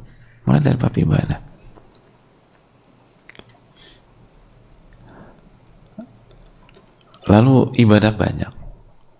Mulai 0.47 0.61
dari 0.63 0.77
bab 0.79 0.95
ibadah. 0.95 1.39
Lalu 7.27 7.75
ibadah 7.75 8.15
banyak. 8.15 8.66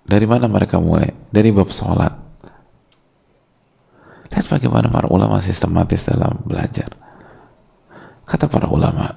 Dari 0.08 0.24
mana 0.24 0.48
mereka 0.48 0.80
mulai? 0.80 1.12
Dari 1.28 1.52
bab 1.52 1.67
sholat. 1.67 2.15
Lihat 4.32 4.48
bagaimana 4.48 4.88
para 4.88 5.12
ulama 5.12 5.43
sistematis 5.43 6.08
dalam 6.08 6.39
belajar. 6.48 6.88
Kata 8.24 8.48
para 8.48 8.72
ulama, 8.72 9.08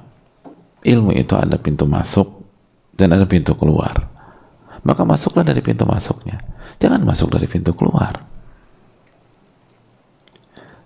ilmu 0.82 1.14
itu 1.14 1.34
ada 1.38 1.58
pintu 1.58 1.86
masuk 1.86 2.42
dan 2.94 3.14
ada 3.14 3.26
pintu 3.26 3.54
keluar. 3.54 4.10
Maka 4.82 5.06
masuklah 5.06 5.46
dari 5.46 5.62
pintu 5.62 5.86
masuknya. 5.86 6.42
Jangan 6.82 7.06
masuk 7.06 7.30
dari 7.30 7.46
pintu 7.46 7.70
keluar. 7.76 8.26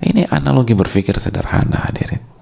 Ini 0.05 0.29
analogi 0.29 0.77
berpikir 0.77 1.17
sederhana 1.17 1.81
hadirin. 1.89 2.34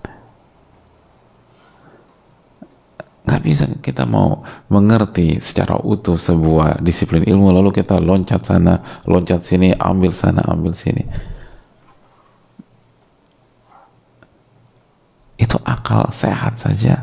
Bisa 3.42 3.66
kita 3.82 4.06
mau 4.06 4.46
mengerti 4.70 5.42
secara 5.42 5.76
utuh 5.82 6.14
sebuah 6.14 6.78
disiplin 6.78 7.26
ilmu 7.26 7.50
lalu 7.50 7.74
kita 7.74 7.98
loncat 7.98 8.46
sana 8.46 8.78
loncat 9.04 9.42
sini 9.42 9.74
ambil 9.74 10.14
sana 10.14 10.46
ambil 10.46 10.70
sini. 10.70 11.02
Itu 15.34 15.58
akal 15.66 16.08
sehat 16.14 16.62
saja. 16.62 17.02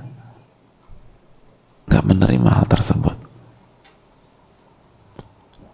Nggak 1.92 2.06
menerima 2.08 2.50
hal 2.50 2.66
tersebut. 2.72 3.18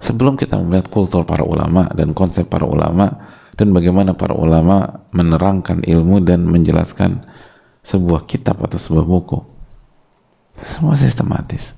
Sebelum 0.01 0.33
kita 0.33 0.57
melihat 0.57 0.89
kultur 0.89 1.21
para 1.25 1.45
ulama 1.45 1.85
dan 1.93 2.17
konsep 2.17 2.49
para 2.49 2.65
ulama 2.65 3.09
dan 3.53 3.71
bagaimana 3.71 4.17
para 4.17 4.33
ulama 4.33 5.05
menerangkan 5.13 5.85
ilmu 5.85 6.21
dan 6.25 6.45
menjelaskan 6.45 7.21
sebuah 7.85 8.25
kitab 8.25 8.59
atau 8.65 8.77
sebuah 8.81 9.05
buku 9.05 9.54
semua 10.55 10.95
sistematis. 10.95 11.75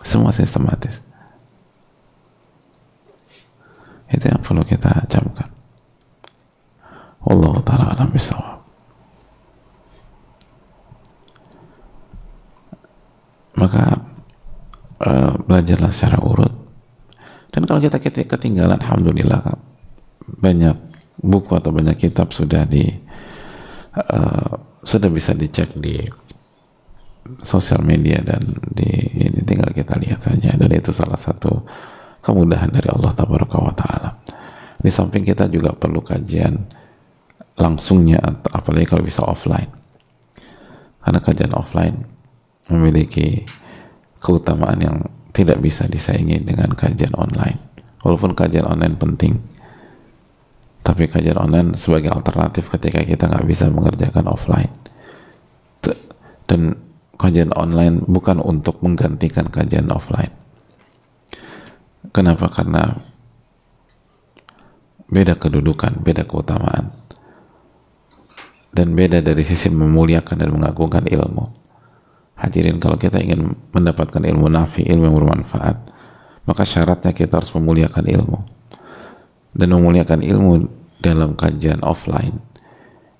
Semua 0.00 0.32
sistematis. 0.32 1.04
Itu 4.10 4.26
yang 4.26 4.40
perlu 4.40 4.64
kita 4.64 5.06
camkan. 5.06 5.52
Allah 7.20 7.54
ta'ala 7.60 7.84
alam 7.94 8.08
bisawab 8.10 8.60
maka 13.60 14.00
uh, 15.04 15.36
belajarlah 15.44 15.92
secara 15.92 16.24
urut. 16.24 16.50
Dan 17.52 17.68
kalau 17.68 17.82
kita 17.82 18.00
ketinggalan 18.00 18.80
alhamdulillah 18.80 19.42
banyak 20.40 20.76
buku 21.20 21.52
atau 21.52 21.68
banyak 21.74 21.98
kitab 22.00 22.32
sudah 22.32 22.64
di 22.64 22.88
uh, 24.00 24.52
sudah 24.80 25.10
bisa 25.12 25.36
dicek 25.36 25.76
di 25.76 26.00
sosial 27.38 27.86
media 27.86 28.18
dan 28.24 28.42
di 28.74 28.90
ini 29.14 29.40
tinggal 29.46 29.70
kita 29.70 29.94
lihat 30.02 30.18
saja. 30.18 30.56
Dan 30.58 30.70
itu 30.74 30.90
salah 30.90 31.18
satu 31.18 31.62
kemudahan 32.18 32.72
dari 32.74 32.90
Allah 32.90 33.14
taala. 33.14 34.10
Di 34.80 34.90
samping 34.90 35.22
kita 35.22 35.46
juga 35.46 35.76
perlu 35.76 36.02
kajian 36.02 36.56
langsungnya 37.60 38.18
apalagi 38.50 38.88
kalau 38.90 39.04
bisa 39.04 39.22
offline. 39.22 39.70
Karena 41.00 41.20
kajian 41.22 41.52
offline 41.56 41.96
memiliki 42.68 43.44
keutamaan 44.20 44.78
yang 44.80 44.96
tidak 45.30 45.62
bisa 45.62 45.86
disaingi 45.86 46.40
dengan 46.42 46.72
kajian 46.74 47.14
online. 47.16 47.70
Walaupun 48.00 48.32
kajian 48.32 48.64
online 48.64 48.96
penting 48.96 49.34
tapi 50.80 51.06
kajian 51.06 51.38
online 51.38 51.76
sebagai 51.76 52.10
alternatif 52.10 52.72
ketika 52.72 53.04
kita 53.04 53.28
nggak 53.28 53.46
bisa 53.46 53.68
mengerjakan 53.70 54.26
offline. 54.32 54.72
Dan 56.50 56.74
kajian 57.20 57.52
online 57.52 58.00
bukan 58.08 58.40
untuk 58.40 58.80
menggantikan 58.80 59.52
kajian 59.52 59.92
offline 59.92 60.32
kenapa? 62.16 62.48
karena 62.48 62.96
beda 65.10 65.36
kedudukan, 65.36 66.00
beda 66.00 66.24
keutamaan 66.24 66.96
dan 68.72 68.96
beda 68.96 69.20
dari 69.20 69.44
sisi 69.44 69.68
memuliakan 69.68 70.36
dan 70.40 70.50
mengagungkan 70.54 71.04
ilmu 71.04 71.60
Hadirin 72.40 72.80
kalau 72.80 72.96
kita 72.96 73.20
ingin 73.20 73.52
mendapatkan 73.76 74.24
ilmu 74.24 74.48
nafi, 74.48 74.88
ilmu 74.88 75.12
yang 75.12 75.16
bermanfaat, 75.20 75.76
maka 76.48 76.64
syaratnya 76.64 77.12
kita 77.12 77.36
harus 77.36 77.52
memuliakan 77.52 78.08
ilmu. 78.08 78.38
Dan 79.52 79.76
memuliakan 79.76 80.24
ilmu 80.24 80.64
dalam 81.04 81.36
kajian 81.36 81.84
offline 81.84 82.40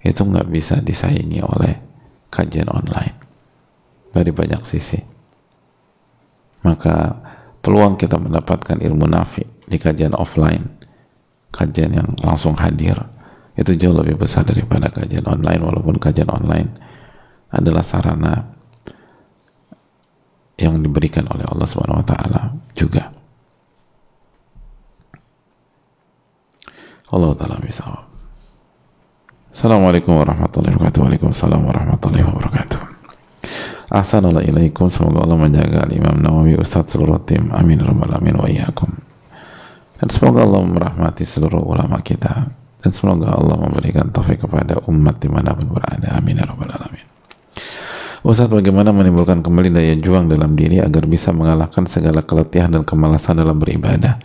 itu 0.00 0.24
nggak 0.24 0.48
bisa 0.48 0.80
disaingi 0.80 1.44
oleh 1.44 1.76
kajian 2.32 2.72
online 2.72 3.19
dari 4.10 4.30
banyak 4.34 4.62
sisi. 4.66 4.98
Maka 6.66 7.16
peluang 7.64 7.96
kita 7.96 8.20
mendapatkan 8.20 8.78
ilmu 8.78 9.08
nafi 9.08 9.42
di 9.64 9.76
kajian 9.80 10.12
offline, 10.12 10.66
kajian 11.54 11.96
yang 11.96 12.08
langsung 12.20 12.58
hadir, 12.58 12.98
itu 13.56 13.76
jauh 13.76 13.96
lebih 13.96 14.20
besar 14.20 14.44
daripada 14.44 14.88
kajian 14.88 15.24
online 15.26 15.60
walaupun 15.60 15.96
kajian 16.00 16.28
online 16.28 16.72
adalah 17.50 17.82
sarana 17.82 18.46
yang 20.60 20.76
diberikan 20.80 21.24
oleh 21.32 21.44
Allah 21.48 21.66
Subhanahu 21.66 22.04
wa 22.04 22.06
taala 22.06 22.40
juga. 22.76 23.08
Allah 27.10 27.32
taala 27.34 27.58
bisa. 27.64 27.84
Assalamualaikum 29.50 30.14
warahmatullahi 30.14 30.78
wabarakatuh. 30.78 31.00
Waalaikumsalam 31.10 31.60
warahmatullahi 31.66 32.22
wabarakatuh. 32.22 32.80
Assalamualaikum. 33.90 34.86
Semoga 34.86 35.26
Allah 35.26 35.34
menjaga 35.34 35.82
Imam 35.90 36.14
Nawawi 36.14 36.54
Ustaz 36.54 36.94
seluruh 36.94 37.18
tim. 37.26 37.50
Amin 37.50 37.82
rabbal 37.82 38.06
alamin 38.06 38.38
wa 38.38 38.46
iyyakum. 38.46 38.86
Dan 39.98 40.06
semoga 40.14 40.46
Allah 40.46 40.62
merahmati 40.62 41.26
seluruh 41.26 41.58
ulama 41.58 41.98
kita 41.98 42.54
dan 42.54 42.90
semoga 42.94 43.34
Allah 43.34 43.58
memberikan 43.58 44.06
taufik 44.14 44.46
kepada 44.46 44.78
umat 44.86 45.18
di 45.18 45.26
mana 45.26 45.58
pun 45.58 45.74
berada. 45.74 46.06
Amin 46.14 46.38
ya 46.38 46.46
rabbal 46.46 46.70
alamin. 46.70 47.02
Ustaz 48.22 48.46
bagaimana 48.46 48.94
menimbulkan 48.94 49.42
kembali 49.42 49.74
daya 49.74 49.98
juang 49.98 50.30
dalam 50.30 50.54
diri 50.54 50.78
agar 50.78 51.10
bisa 51.10 51.34
mengalahkan 51.34 51.82
segala 51.90 52.22
keletihan 52.22 52.70
dan 52.70 52.86
kemalasan 52.86 53.42
dalam 53.42 53.58
beribadah 53.58 54.22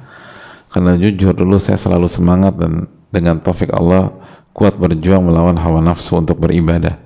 karena 0.69 0.93
jujur 0.99 1.31
dulu 1.31 1.55
saya 1.55 1.79
selalu 1.79 2.05
semangat 2.05 2.59
dan 2.59 2.85
dengan 3.07 3.39
taufik 3.39 3.71
Allah 3.71 4.11
kuat 4.51 4.75
berjuang 4.75 5.23
melawan 5.23 5.55
hawa 5.55 5.79
nafsu 5.79 6.19
untuk 6.19 6.43
beribadah 6.43 6.99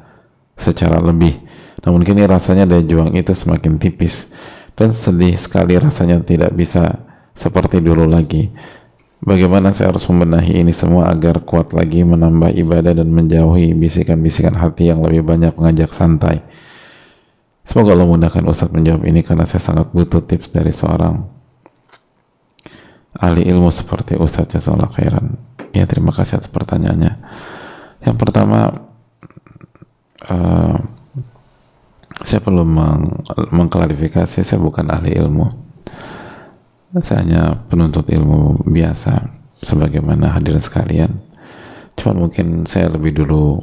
secara 0.57 0.97
lebih 0.97 1.37
namun 1.85 2.01
kini 2.03 2.25
rasanya 2.27 2.67
daya 2.67 2.83
juang 2.83 3.15
itu 3.15 3.31
semakin 3.31 3.79
tipis 3.79 4.35
dan 4.75 4.91
sedih 4.91 5.35
sekali 5.35 5.75
rasanya 5.75 6.23
tidak 6.23 6.51
bisa 6.55 7.03
seperti 7.35 7.79
dulu 7.79 8.07
lagi 8.07 8.51
bagaimana 9.23 9.71
saya 9.71 9.95
harus 9.95 10.07
membenahi 10.07 10.59
ini 10.63 10.71
semua 10.75 11.11
agar 11.11 11.43
kuat 11.43 11.75
lagi 11.75 12.03
menambah 12.03 12.55
ibadah 12.55 12.95
dan 12.95 13.09
menjauhi 13.11 13.75
bisikan-bisikan 13.75 14.55
hati 14.55 14.91
yang 14.91 15.03
lebih 15.03 15.23
banyak 15.23 15.55
mengajak 15.55 15.91
santai 15.91 16.43
Semoga 17.69 17.93
Allah 17.93 18.09
mudahkan 18.09 18.41
Ustadz 18.49 18.73
menjawab 18.73 19.05
ini 19.05 19.21
karena 19.21 19.45
saya 19.45 19.61
sangat 19.61 19.93
butuh 19.93 20.25
tips 20.25 20.49
dari 20.49 20.73
seorang 20.73 21.21
ahli 23.13 23.45
ilmu 23.45 23.69
seperti 23.69 24.17
Ustadz 24.17 24.57
Jazallah 24.57 24.89
Khairan. 24.89 25.37
Ya 25.69 25.85
terima 25.85 26.09
kasih 26.09 26.41
atas 26.41 26.49
pertanyaannya. 26.49 27.13
Yang 28.09 28.15
pertama, 28.17 28.89
uh, 30.33 30.81
saya 32.19 32.43
perlu 32.43 32.67
meng 32.67 33.23
mengklarifikasi 33.51 34.43
saya 34.43 34.59
bukan 34.59 34.87
ahli 34.91 35.15
ilmu. 35.15 35.47
Saya 36.99 37.21
hanya 37.21 37.43
penuntut 37.69 38.09
ilmu 38.09 38.65
biasa 38.65 39.29
sebagaimana 39.61 40.33
hadirin 40.33 40.59
sekalian. 40.59 41.11
Cuma 41.95 42.27
mungkin 42.27 42.65
saya 42.65 42.89
lebih 42.91 43.23
dulu 43.23 43.61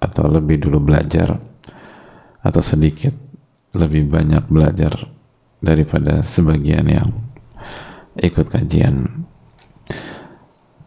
atau 0.00 0.24
lebih 0.28 0.60
dulu 0.62 0.80
belajar 0.80 1.36
atau 2.40 2.62
sedikit 2.64 3.12
lebih 3.76 4.08
banyak 4.08 4.48
belajar 4.48 4.92
daripada 5.60 6.24
sebagian 6.24 6.88
yang 6.88 7.08
ikut 8.16 8.48
kajian 8.48 9.28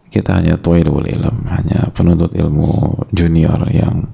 kita 0.09 0.37
hanya 0.37 0.57
toilul 0.61 1.05
ilm 1.05 1.45
hanya 1.49 1.89
penuntut 1.93 2.33
ilmu 2.37 3.05
junior 3.13 3.57
yang 3.69 4.09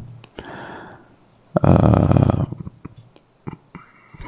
uh, 1.60 2.44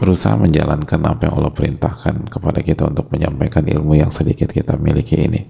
berusaha 0.01 0.33
menjalankan 0.33 0.97
apa 1.05 1.29
yang 1.29 1.37
Allah 1.37 1.53
perintahkan 1.53 2.25
kepada 2.25 2.65
kita 2.65 2.89
untuk 2.89 3.13
menyampaikan 3.13 3.61
ilmu 3.61 4.01
yang 4.01 4.09
sedikit 4.09 4.49
kita 4.49 4.73
miliki 4.81 5.13
ini. 5.13 5.45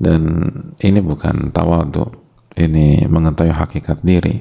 Dan 0.00 0.48
ini 0.80 0.98
bukan 1.04 1.52
tawadu 1.52 2.08
ini 2.56 3.04
mengetahui 3.04 3.52
hakikat 3.52 4.00
diri. 4.00 4.40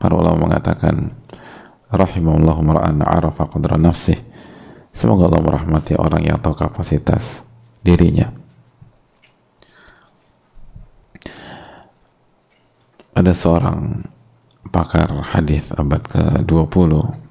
Para 0.00 0.16
ulama 0.16 0.48
mengatakan 0.48 1.12
rahimahullah 1.92 2.56
mar'an 2.64 3.04
arafa 3.04 3.52
qadra 3.52 3.76
nafsih. 3.76 4.16
Semoga 4.96 5.28
Allah 5.28 5.44
merahmati 5.44 5.92
orang 5.92 6.24
yang 6.24 6.40
tahu 6.40 6.56
kapasitas 6.56 7.52
dirinya. 7.84 8.32
Ada 13.12 13.36
seorang 13.36 14.08
pakar 14.72 15.08
hadis 15.20 15.68
abad 15.76 16.00
ke-20 16.00 17.25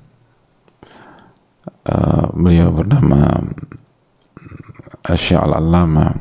uh, 1.89 2.25
beliau 2.34 2.71
bernama 2.73 3.45
Asy'al 5.06 5.54
Allama 5.54 6.13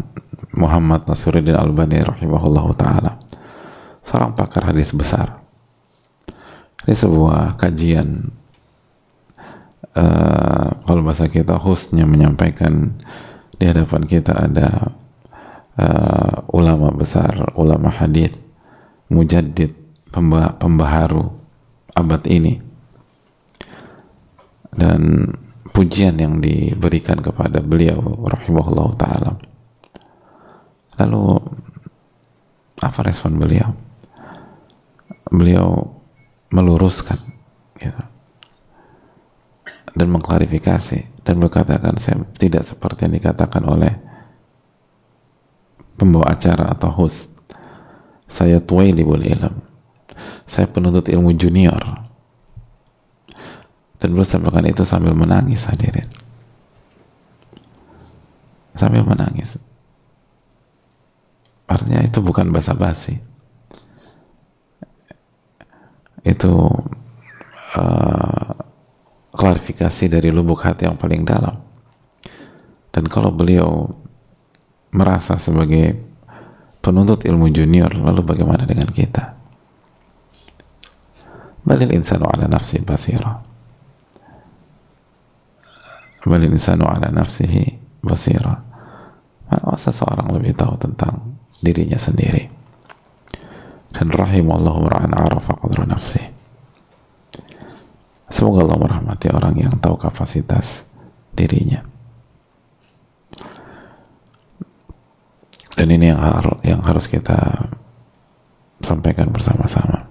Muhammad 0.54 1.08
Nasiruddin 1.08 1.56
Albani 1.56 2.04
rahimahullah 2.04 2.66
taala. 2.76 3.12
Seorang 4.04 4.36
pakar 4.36 4.68
hadis 4.68 4.92
besar. 4.92 5.40
Ini 6.84 6.92
sebuah 6.92 7.56
kajian 7.56 8.28
uh, 9.96 10.68
kalau 10.84 11.00
bahasa 11.00 11.32
kita 11.32 11.56
hostnya 11.56 12.04
menyampaikan 12.04 12.92
di 13.56 13.64
hadapan 13.64 14.04
kita 14.04 14.36
ada 14.36 14.92
uh, 15.80 16.44
ulama 16.52 16.92
besar, 16.92 17.56
ulama 17.56 17.88
hadith, 17.88 18.36
mujaddid, 19.08 19.72
pembah 20.12 20.60
pembaharu 20.60 21.32
abad 21.96 22.22
ini 22.28 22.73
dan 24.74 25.30
pujian 25.74 26.14
yang 26.18 26.38
diberikan 26.38 27.18
kepada 27.18 27.58
beliau 27.62 27.98
rahimahullah 28.26 28.88
taala. 28.94 29.30
Lalu 31.02 31.22
apa 32.78 33.00
respon 33.02 33.38
beliau? 33.38 33.74
Beliau 35.30 35.82
meluruskan 36.54 37.18
gitu. 37.82 38.04
dan 39.94 40.06
mengklarifikasi 40.10 41.22
dan 41.26 41.38
berkatakan 41.42 41.98
saya 41.98 42.22
tidak 42.38 42.62
seperti 42.62 43.06
yang 43.10 43.14
dikatakan 43.18 43.62
oleh 43.66 43.94
pembawa 45.98 46.34
acara 46.34 46.70
atau 46.70 46.90
host. 46.94 47.34
Saya 48.24 48.62
tuwailibul 48.62 49.22
ilm 49.22 49.74
saya 50.44 50.68
penuntut 50.68 51.08
ilmu 51.08 51.32
junior 51.34 51.80
dan 54.04 54.12
beliau 54.12 54.28
sampaikan 54.28 54.68
itu 54.68 54.84
sambil 54.84 55.16
menangis 55.16 55.64
hadirin. 55.64 56.04
Sambil 58.76 59.00
menangis. 59.00 59.56
Artinya 61.64 62.04
itu 62.04 62.20
bukan 62.20 62.52
basa-basi. 62.52 63.16
Itu 66.20 66.68
uh, 67.80 68.52
klarifikasi 69.32 70.12
dari 70.12 70.28
lubuk 70.28 70.60
hati 70.60 70.84
yang 70.84 71.00
paling 71.00 71.24
dalam. 71.24 71.56
Dan 72.92 73.08
kalau 73.08 73.32
beliau 73.32 73.88
merasa 74.92 75.40
sebagai 75.40 75.96
penuntut 76.84 77.24
ilmu 77.24 77.48
junior 77.48 77.88
lalu 77.88 78.20
bagaimana 78.20 78.68
dengan 78.68 78.92
kita? 78.92 79.32
Balil 81.64 81.96
insanu 81.96 82.28
ala 82.28 82.44
nafsi 82.52 82.84
basira 82.84 83.53
balil 86.24 86.52
insanu 86.52 86.88
ala 86.88 87.12
nafsihi 87.12 87.80
basira 88.00 88.64
masa 89.64 89.92
seorang 89.92 90.32
lebih 90.34 90.56
tahu 90.56 90.74
tentang 90.80 91.36
dirinya 91.60 92.00
sendiri 92.00 92.48
dan 93.94 94.10
rahimallahu 94.10 94.90
ra'an 94.90 95.12
arafa 95.14 95.54
qadra 95.60 95.86
nafsi 95.86 96.20
semoga 98.26 98.66
Allah 98.66 98.80
merahmati 98.80 99.30
orang 99.30 99.54
yang 99.54 99.74
tahu 99.78 99.94
kapasitas 100.00 100.90
dirinya 101.36 101.84
dan 105.74 105.88
ini 105.90 106.10
yang, 106.10 106.18
har 106.18 106.46
yang 106.66 106.80
harus 106.82 107.06
kita 107.06 107.70
sampaikan 108.82 109.30
bersama-sama 109.30 110.10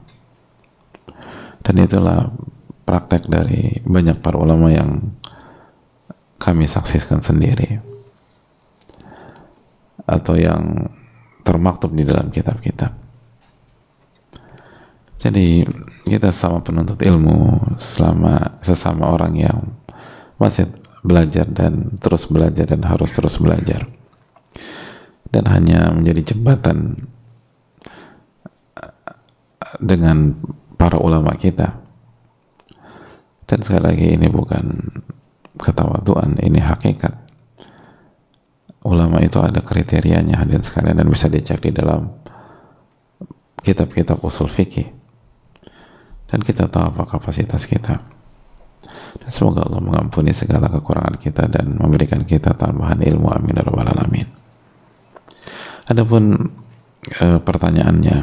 dan 1.64 1.76
itulah 1.80 2.32
praktek 2.84 3.28
dari 3.32 3.80
banyak 3.84 4.20
para 4.20 4.36
ulama 4.36 4.72
yang 4.72 5.16
kami 6.44 6.68
saksikan 6.68 7.24
sendiri 7.24 7.80
atau 10.04 10.36
yang 10.36 10.92
termaktub 11.48 11.96
di 11.96 12.04
dalam 12.04 12.28
kitab-kitab 12.28 13.04
jadi 15.24 15.64
kita 16.04 16.36
sama 16.36 16.60
penuntut 16.60 17.00
ilmu 17.00 17.56
selama 17.80 18.60
sesama 18.60 19.08
orang 19.08 19.40
yang 19.40 19.60
masih 20.36 20.68
belajar 21.00 21.48
dan 21.48 21.96
terus 21.96 22.28
belajar 22.28 22.68
dan 22.68 22.84
harus 22.84 23.16
terus 23.16 23.40
belajar. 23.40 23.88
Dan 25.32 25.48
hanya 25.48 25.96
menjadi 25.96 26.36
jembatan 26.36 27.08
dengan 29.80 30.36
para 30.76 31.00
ulama 31.00 31.32
kita. 31.40 31.72
Dan 33.48 33.64
sekali 33.64 33.84
lagi 33.84 34.08
ini 34.20 34.28
bukan 34.28 34.92
ketawaduan, 35.58 36.38
ini 36.42 36.60
hakikat. 36.60 37.14
Ulama 38.84 39.24
itu 39.24 39.40
ada 39.40 39.64
kriterianya 39.64 40.44
hadirin 40.44 40.66
sekalian 40.66 41.00
dan 41.00 41.08
bisa 41.08 41.32
dicek 41.32 41.64
di 41.64 41.72
dalam 41.72 42.12
kitab-kitab 43.64 44.20
usul 44.20 44.52
fikih. 44.52 44.92
Dan 46.28 46.44
kita 46.44 46.68
tahu 46.68 46.92
apa 46.92 47.04
kapasitas 47.08 47.64
kita. 47.64 48.04
Dan 49.22 49.30
semoga 49.30 49.64
Allah 49.64 49.80
mengampuni 49.80 50.36
segala 50.36 50.68
kekurangan 50.68 51.16
kita 51.16 51.48
dan 51.48 51.78
memberikan 51.80 52.26
kita 52.28 52.58
tambahan 52.58 53.00
ilmu 53.00 53.30
amin 53.32 53.56
ya 53.56 53.64
rabbal 53.64 53.88
alamin. 53.88 54.28
Adapun 55.88 56.44
e, 57.08 57.26
pertanyaannya 57.40 58.18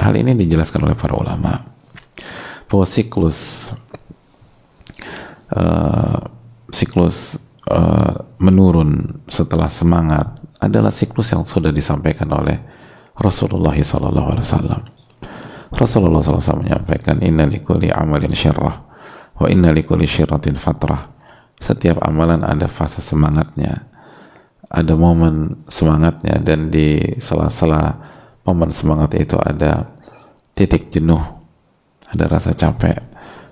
hal 0.00 0.14
ini 0.16 0.32
dijelaskan 0.38 0.88
oleh 0.88 0.96
para 0.96 1.12
ulama. 1.18 1.60
Bahwa 2.70 2.86
siklus 2.86 3.74
e, 5.50 5.62
siklus 6.70 7.42
e, 7.66 7.80
menurun 8.38 9.22
setelah 9.26 9.68
semangat 9.68 10.38
adalah 10.62 10.94
siklus 10.94 11.34
yang 11.34 11.42
sudah 11.42 11.74
disampaikan 11.74 12.30
oleh 12.30 12.58
Rasulullah 13.18 13.74
SAW 13.74 14.86
Rasulullah 15.70 16.20
SAW 16.22 16.62
menyampaikan 16.66 17.22
inna 17.22 17.46
likuli 17.46 17.92
amalin 17.92 18.32
syirrah 18.34 18.76
wa 19.40 19.46
inna 19.46 19.70
likuli 19.70 20.04
syirratin 20.04 20.58
fatrah. 20.58 21.06
Setiap 21.60 22.00
amalan 22.08 22.40
ada 22.40 22.64
fase 22.66 23.04
semangatnya 23.04 23.90
ada 24.70 24.94
momen 24.94 25.66
semangatnya 25.66 26.38
dan 26.38 26.70
di 26.70 27.18
sela-sela 27.18 27.98
momen 28.46 28.70
semangat 28.70 29.18
itu 29.18 29.34
ada 29.34 29.90
titik 30.54 30.94
jenuh 30.94 31.20
ada 32.06 32.24
rasa 32.30 32.54
capek 32.54 33.02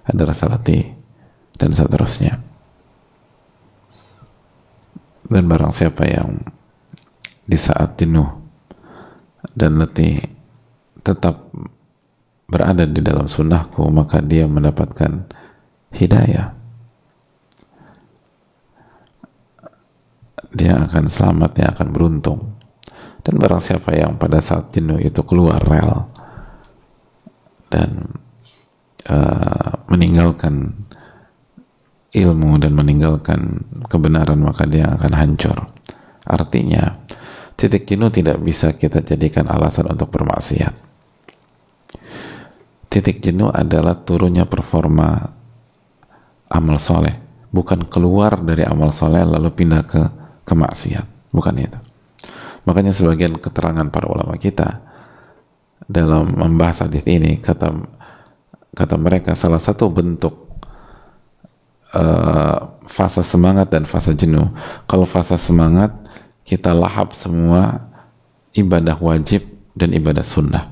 ada 0.07 0.23
rasa 0.23 0.47
letih 0.47 0.98
dan 1.59 1.75
seterusnya. 1.75 2.39
Dan 5.29 5.45
barang 5.45 5.75
siapa 5.75 6.09
yang 6.09 6.41
di 7.45 7.59
saat 7.59 8.01
jenuh 8.01 8.25
dan 9.53 9.77
letih 9.77 10.17
tetap 11.05 11.53
berada 12.49 12.89
di 12.89 13.05
dalam 13.05 13.29
sunnahku 13.29 13.85
maka 13.93 14.25
dia 14.25 14.49
mendapatkan 14.49 15.29
hidayah. 15.93 16.57
Dia 20.49 20.81
akan 20.81 21.05
selamat 21.13 21.51
dia 21.61 21.69
akan 21.69 21.89
beruntung. 21.93 22.41
Dan 23.21 23.37
barang 23.37 23.61
siapa 23.61 23.93
yang 23.93 24.17
pada 24.17 24.41
saat 24.41 24.73
jenuh 24.73 24.97
itu 24.97 25.21
keluar 25.29 25.61
rel 25.61 26.09
dan 27.69 28.17
uh, 29.13 29.85
meninggalkan 29.93 30.73
ilmu 32.19 32.59
dan 32.59 32.75
meninggalkan 32.75 33.63
kebenaran 33.87 34.41
maka 34.43 34.67
dia 34.67 34.91
akan 34.91 35.13
hancur. 35.15 35.59
Artinya 36.27 36.99
titik 37.55 37.87
jenuh 37.89 38.11
tidak 38.11 38.39
bisa 38.43 38.75
kita 38.75 39.01
jadikan 39.03 39.47
alasan 39.47 39.89
untuk 39.89 40.11
bermaksiat. 40.11 40.75
Titik 42.89 43.21
jenuh 43.21 43.53
adalah 43.53 43.95
turunnya 44.01 44.49
performa 44.49 45.29
amal 46.51 46.81
soleh. 46.81 47.15
Bukan 47.49 47.89
keluar 47.89 48.41
dari 48.45 48.65
amal 48.65 48.93
soleh 48.93 49.25
lalu 49.25 49.53
pindah 49.53 49.83
ke 49.85 50.03
kemaksiat. 50.45 51.33
Bukan 51.33 51.55
itu. 51.61 51.79
Makanya 52.65 52.93
sebagian 52.93 53.37
keterangan 53.41 53.89
para 53.89 54.09
ulama 54.09 54.37
kita 54.37 54.85
dalam 55.89 56.37
membahas 56.37 56.85
hadis 56.85 57.01
ini 57.09 57.41
kata 57.41 57.73
kata 58.77 58.97
mereka 59.01 59.33
salah 59.33 59.61
satu 59.61 59.89
bentuk 59.89 60.48
uh, 61.95 62.59
fase 62.89 63.23
semangat 63.25 63.71
dan 63.73 63.85
fase 63.89 64.13
jenuh. 64.17 64.49
Kalau 64.89 65.05
fase 65.09 65.37
semangat 65.41 65.93
kita 66.45 66.73
lahap 66.73 67.13
semua 67.13 67.89
ibadah 68.57 68.97
wajib 68.99 69.45
dan 69.77 69.93
ibadah 69.95 70.25
sunnah. 70.25 70.65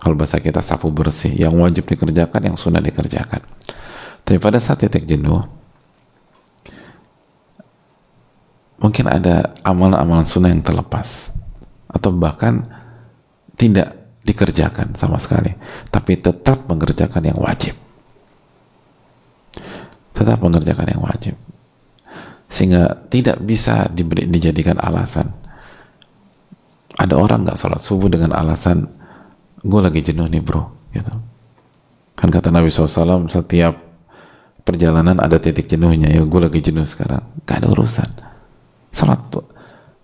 Kalau 0.00 0.16
bahasa 0.16 0.40
kita 0.40 0.64
sapu 0.64 0.88
bersih. 0.88 1.36
Yang 1.36 1.54
wajib 1.60 1.84
dikerjakan 1.84 2.40
yang 2.52 2.56
sunnah 2.56 2.80
dikerjakan. 2.80 3.44
Tapi 4.24 4.38
pada 4.40 4.56
saat 4.56 4.80
titik 4.80 5.04
jenuh 5.04 5.44
mungkin 8.80 9.12
ada 9.12 9.52
amalan-amalan 9.60 10.24
sunnah 10.24 10.48
yang 10.48 10.64
terlepas. 10.64 11.36
Atau 11.90 12.16
bahkan 12.16 12.64
tidak 13.60 13.92
dikerjakan 14.24 14.96
sama 14.96 15.20
sekali. 15.20 15.52
Tapi 15.92 16.16
tetap 16.16 16.64
mengerjakan 16.64 17.28
yang 17.28 17.36
wajib 17.36 17.76
tetap 20.14 20.42
mengerjakan 20.42 20.86
yang 20.90 21.02
wajib. 21.02 21.34
Sehingga 22.50 23.06
tidak 23.06 23.38
bisa 23.46 23.86
diberi, 23.90 24.26
dijadikan 24.26 24.76
alasan. 24.82 25.30
Ada 26.98 27.14
orang 27.16 27.46
nggak 27.46 27.56
sholat 27.56 27.80
subuh 27.80 28.10
dengan 28.10 28.34
alasan 28.34 28.84
gue 29.60 29.80
lagi 29.80 30.00
jenuh 30.02 30.26
nih 30.26 30.42
bro 30.42 30.68
gitu. 30.92 31.14
Kan 32.18 32.28
kata 32.28 32.52
Nabi 32.52 32.68
SAW 32.68 33.30
setiap 33.30 33.78
perjalanan 34.66 35.16
ada 35.22 35.38
titik 35.40 35.70
jenuhnya. 35.70 36.10
Ya 36.10 36.20
gue 36.26 36.40
lagi 36.42 36.60
jenuh 36.60 36.84
sekarang. 36.84 37.24
Gak 37.48 37.64
ada 37.64 37.72
urusan. 37.72 38.10
Salat 38.90 39.22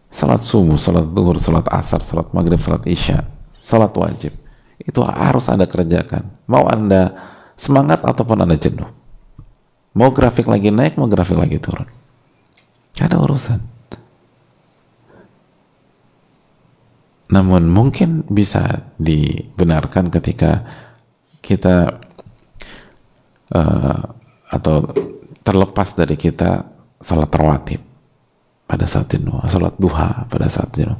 salat 0.08 0.40
subuh, 0.40 0.78
salat 0.80 1.04
duhur, 1.12 1.36
salat 1.36 1.66
asar, 1.68 2.00
salat 2.00 2.30
maghrib, 2.32 2.62
salat 2.62 2.86
isya 2.88 3.26
salat 3.66 3.90
wajib. 3.98 4.30
Itu 4.78 5.02
harus 5.02 5.50
anda 5.50 5.66
kerjakan. 5.66 6.30
Mau 6.46 6.70
anda 6.70 7.18
semangat 7.58 8.06
ataupun 8.06 8.46
anda 8.46 8.54
jenuh 8.54 8.86
mau 9.96 10.12
grafik 10.12 10.46
lagi 10.46 10.68
naik 10.68 11.00
mau 11.00 11.08
grafik 11.08 11.40
lagi 11.40 11.56
turun 11.56 11.88
ada 13.00 13.16
urusan 13.16 13.60
namun 17.26 17.66
mungkin 17.66 18.22
bisa 18.30 18.94
dibenarkan 19.02 20.14
ketika 20.14 20.62
kita 21.42 21.98
uh, 23.50 24.02
atau 24.46 24.76
terlepas 25.42 25.94
dari 25.98 26.14
kita 26.14 26.70
salat 27.02 27.30
rawatib 27.30 27.82
pada 28.66 28.86
saat 28.86 29.10
jenuh, 29.10 29.42
salat 29.46 29.74
duha 29.78 30.26
pada 30.26 30.50
saat 30.50 30.74
jenuh. 30.74 30.98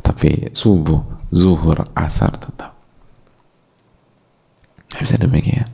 Tapi 0.00 0.56
subuh, 0.56 1.28
zuhur, 1.28 1.84
asar 1.92 2.32
tetap. 2.32 2.72
Bisa 4.88 5.20
demikian. 5.20 5.68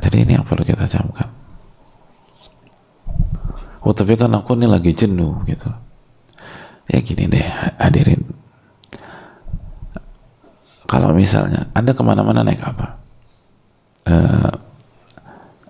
Jadi 0.00 0.16
ini 0.26 0.32
yang 0.36 0.44
perlu 0.44 0.62
kita 0.62 0.84
camkan. 0.84 1.28
Oh 3.86 3.94
tapi 3.94 4.18
kan 4.18 4.34
aku 4.34 4.58
ini 4.58 4.66
lagi 4.66 4.92
jenuh 4.92 5.46
gitu. 5.46 5.70
Ya 6.90 6.98
gini 7.02 7.30
deh 7.30 7.46
hadirin. 7.78 8.22
Kalau 10.86 11.10
misalnya 11.14 11.66
Anda 11.74 11.94
ke 11.94 12.02
mana-mana 12.06 12.46
naik 12.46 12.62
apa? 12.62 12.86
Uh, 14.06 14.54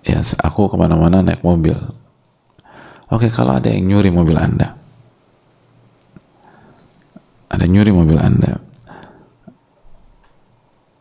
ya 0.07 0.23
aku 0.47 0.71
ke 0.71 0.75
mana-mana 0.79 1.19
naik 1.19 1.43
mobil 1.43 1.75
oke 3.11 3.27
kalau 3.27 3.59
ada 3.59 3.67
yang 3.67 3.91
nyuri 3.91 4.07
mobil 4.07 4.39
anda 4.39 4.79
ada 7.51 7.65
nyuri 7.67 7.91
mobil 7.91 8.15
anda 8.15 8.63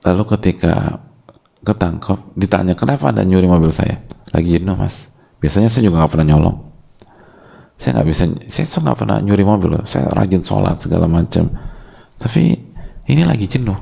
lalu 0.02 0.22
ketika 0.34 0.98
ketangkep 1.66 2.38
ditanya 2.38 2.79
kenapa 2.79 3.11
anda 3.11 3.26
nyuri 3.26 3.50
mobil 3.50 3.74
saya 3.74 3.98
lagi 4.31 4.57
jenuh 4.57 4.79
mas 4.79 5.11
biasanya 5.42 5.66
saya 5.66 5.90
juga 5.90 6.07
nggak 6.07 6.12
pernah 6.14 6.26
nyolong 6.31 6.57
saya 7.76 7.90
nggak 7.98 8.07
bisa 8.07 8.24
saya 8.46 8.66
nggak 8.87 8.98
pernah 9.02 9.18
nyuri 9.18 9.44
mobil 9.44 9.70
saya 9.83 10.07
rajin 10.14 10.40
sholat 10.46 10.79
segala 10.79 11.11
macam 11.11 11.50
tapi 12.16 12.55
ini 13.11 13.22
lagi 13.26 13.50
jenuh 13.50 13.76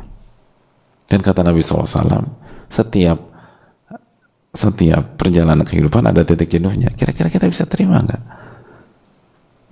dan 1.05 1.20
kata 1.20 1.44
Nabi 1.44 1.61
SAW 1.61 2.25
setiap 2.66 3.35
setiap 4.55 5.18
perjalanan 5.18 5.66
kehidupan 5.66 6.07
ada 6.07 6.23
titik 6.23 6.47
jenuhnya. 6.47 6.94
Kira-kira 6.94 7.27
kita 7.27 7.51
bisa 7.51 7.66
terima 7.66 7.99
nggak? 7.99 8.23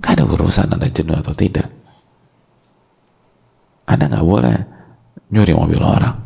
Gak 0.03 0.12
ada 0.18 0.27
urusan 0.27 0.75
ada 0.75 0.90
jenuh 0.90 1.14
atau 1.14 1.31
tidak. 1.38 1.70
Anda 3.87 4.11
nggak 4.11 4.27
boleh 4.27 4.57
nyuri 5.31 5.55
mobil 5.55 5.79
orang. 5.79 6.21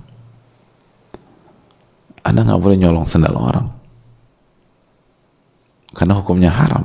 Anda 2.26 2.42
nggak 2.42 2.58
boleh 2.58 2.76
nyolong 2.82 3.06
sendal 3.06 3.38
orang. 3.38 3.70
Karena 5.94 6.18
hukumnya 6.18 6.50
haram. 6.50 6.82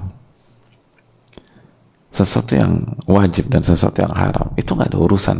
Sesuatu 2.13 2.53
yang 2.53 2.85
wajib 3.09 3.49
dan 3.49 3.65
sesuatu 3.65 4.05
yang 4.05 4.13
haram 4.13 4.53
itu 4.53 4.77
nggak 4.77 4.93
ada 4.93 4.99
urusan 5.01 5.37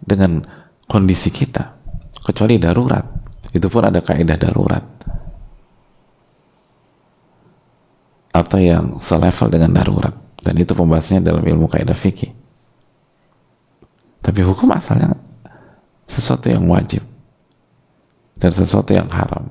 dengan 0.00 0.40
kondisi 0.88 1.28
kita 1.28 1.76
kecuali 2.24 2.56
darurat. 2.56 3.04
Itu 3.52 3.68
pun 3.68 3.84
ada 3.84 4.00
kaidah 4.00 4.38
darurat 4.40 4.98
atau 8.38 8.58
yang 8.62 8.96
selevel 9.02 9.50
dengan 9.50 9.74
darurat 9.74 10.14
dan 10.46 10.54
itu 10.54 10.72
pembahasannya 10.72 11.26
dalam 11.26 11.42
ilmu 11.42 11.66
kaidah 11.66 11.96
fikih 11.96 12.30
tapi 14.22 14.40
hukum 14.46 14.70
asalnya 14.70 15.18
sesuatu 16.06 16.46
yang 16.46 16.62
wajib 16.70 17.02
dan 18.38 18.50
sesuatu 18.54 18.94
yang 18.94 19.10
haram. 19.10 19.50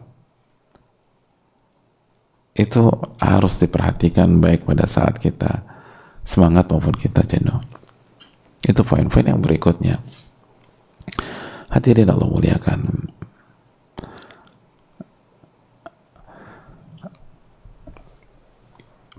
Itu 2.57 2.89
harus 3.21 3.61
diperhatikan 3.61 4.41
baik 4.41 4.65
pada 4.65 4.89
saat 4.89 5.21
kita 5.21 5.61
semangat 6.25 6.65
maupun 6.73 6.95
kita 6.97 7.21
jenuh. 7.21 7.61
Itu 8.65 8.81
poin-poin 8.81 9.29
yang 9.29 9.39
berikutnya. 9.39 10.01
Hadirin 11.69 12.09
Allah 12.09 12.25
muliakan. 12.25 12.79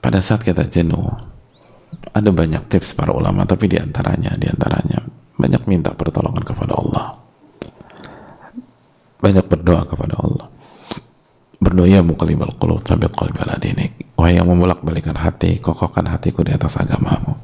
Pada 0.03 0.19
saat 0.19 0.43
kita 0.43 0.67
jenuh 0.67 1.07
ada 2.17 2.31
banyak 2.35 2.67
tips 2.67 2.99
para 2.99 3.15
ulama 3.15 3.47
tapi 3.47 3.71
di 3.71 3.79
antaranya 3.79 4.35
di 4.35 4.51
antaranya 4.51 5.05
banyak 5.39 5.63
minta 5.71 5.95
pertolongan 5.95 6.43
kepada 6.43 6.58
banyak 9.19 9.45
berdoa 9.47 9.83
kepada 9.87 10.15
Allah. 10.19 10.47
Berdoa 11.59 11.87
ya 11.91 12.01
muqallibal 12.07 12.55
qulub 12.57 12.87
tsabbit 12.87 13.11
qalbi 13.15 13.39
ala 13.43 13.59
wahai 14.19 14.39
yang 14.39 14.47
membolak-balikan 14.47 15.19
hati 15.19 15.59
kokohkan 15.59 16.07
hatiku 16.07 16.47
di 16.47 16.55
atas 16.55 16.79
agamamu. 16.79 17.35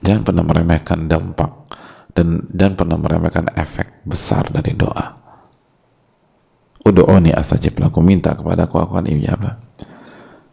Jangan 0.00 0.24
pernah 0.24 0.44
meremehkan 0.44 1.04
dampak 1.04 1.52
dan 2.16 2.48
dan 2.48 2.76
pernah 2.76 2.96
meremehkan 2.96 3.52
efek 3.52 4.04
besar 4.08 4.48
dari 4.48 4.72
doa. 4.72 5.20
Udo'oni 6.80 7.36
astajib 7.36 7.76
laku 7.76 8.00
minta 8.00 8.32
kepada 8.32 8.64
aku 8.64 8.80
aku 8.80 8.96
akan 8.96 9.12
ijabah 9.12 9.70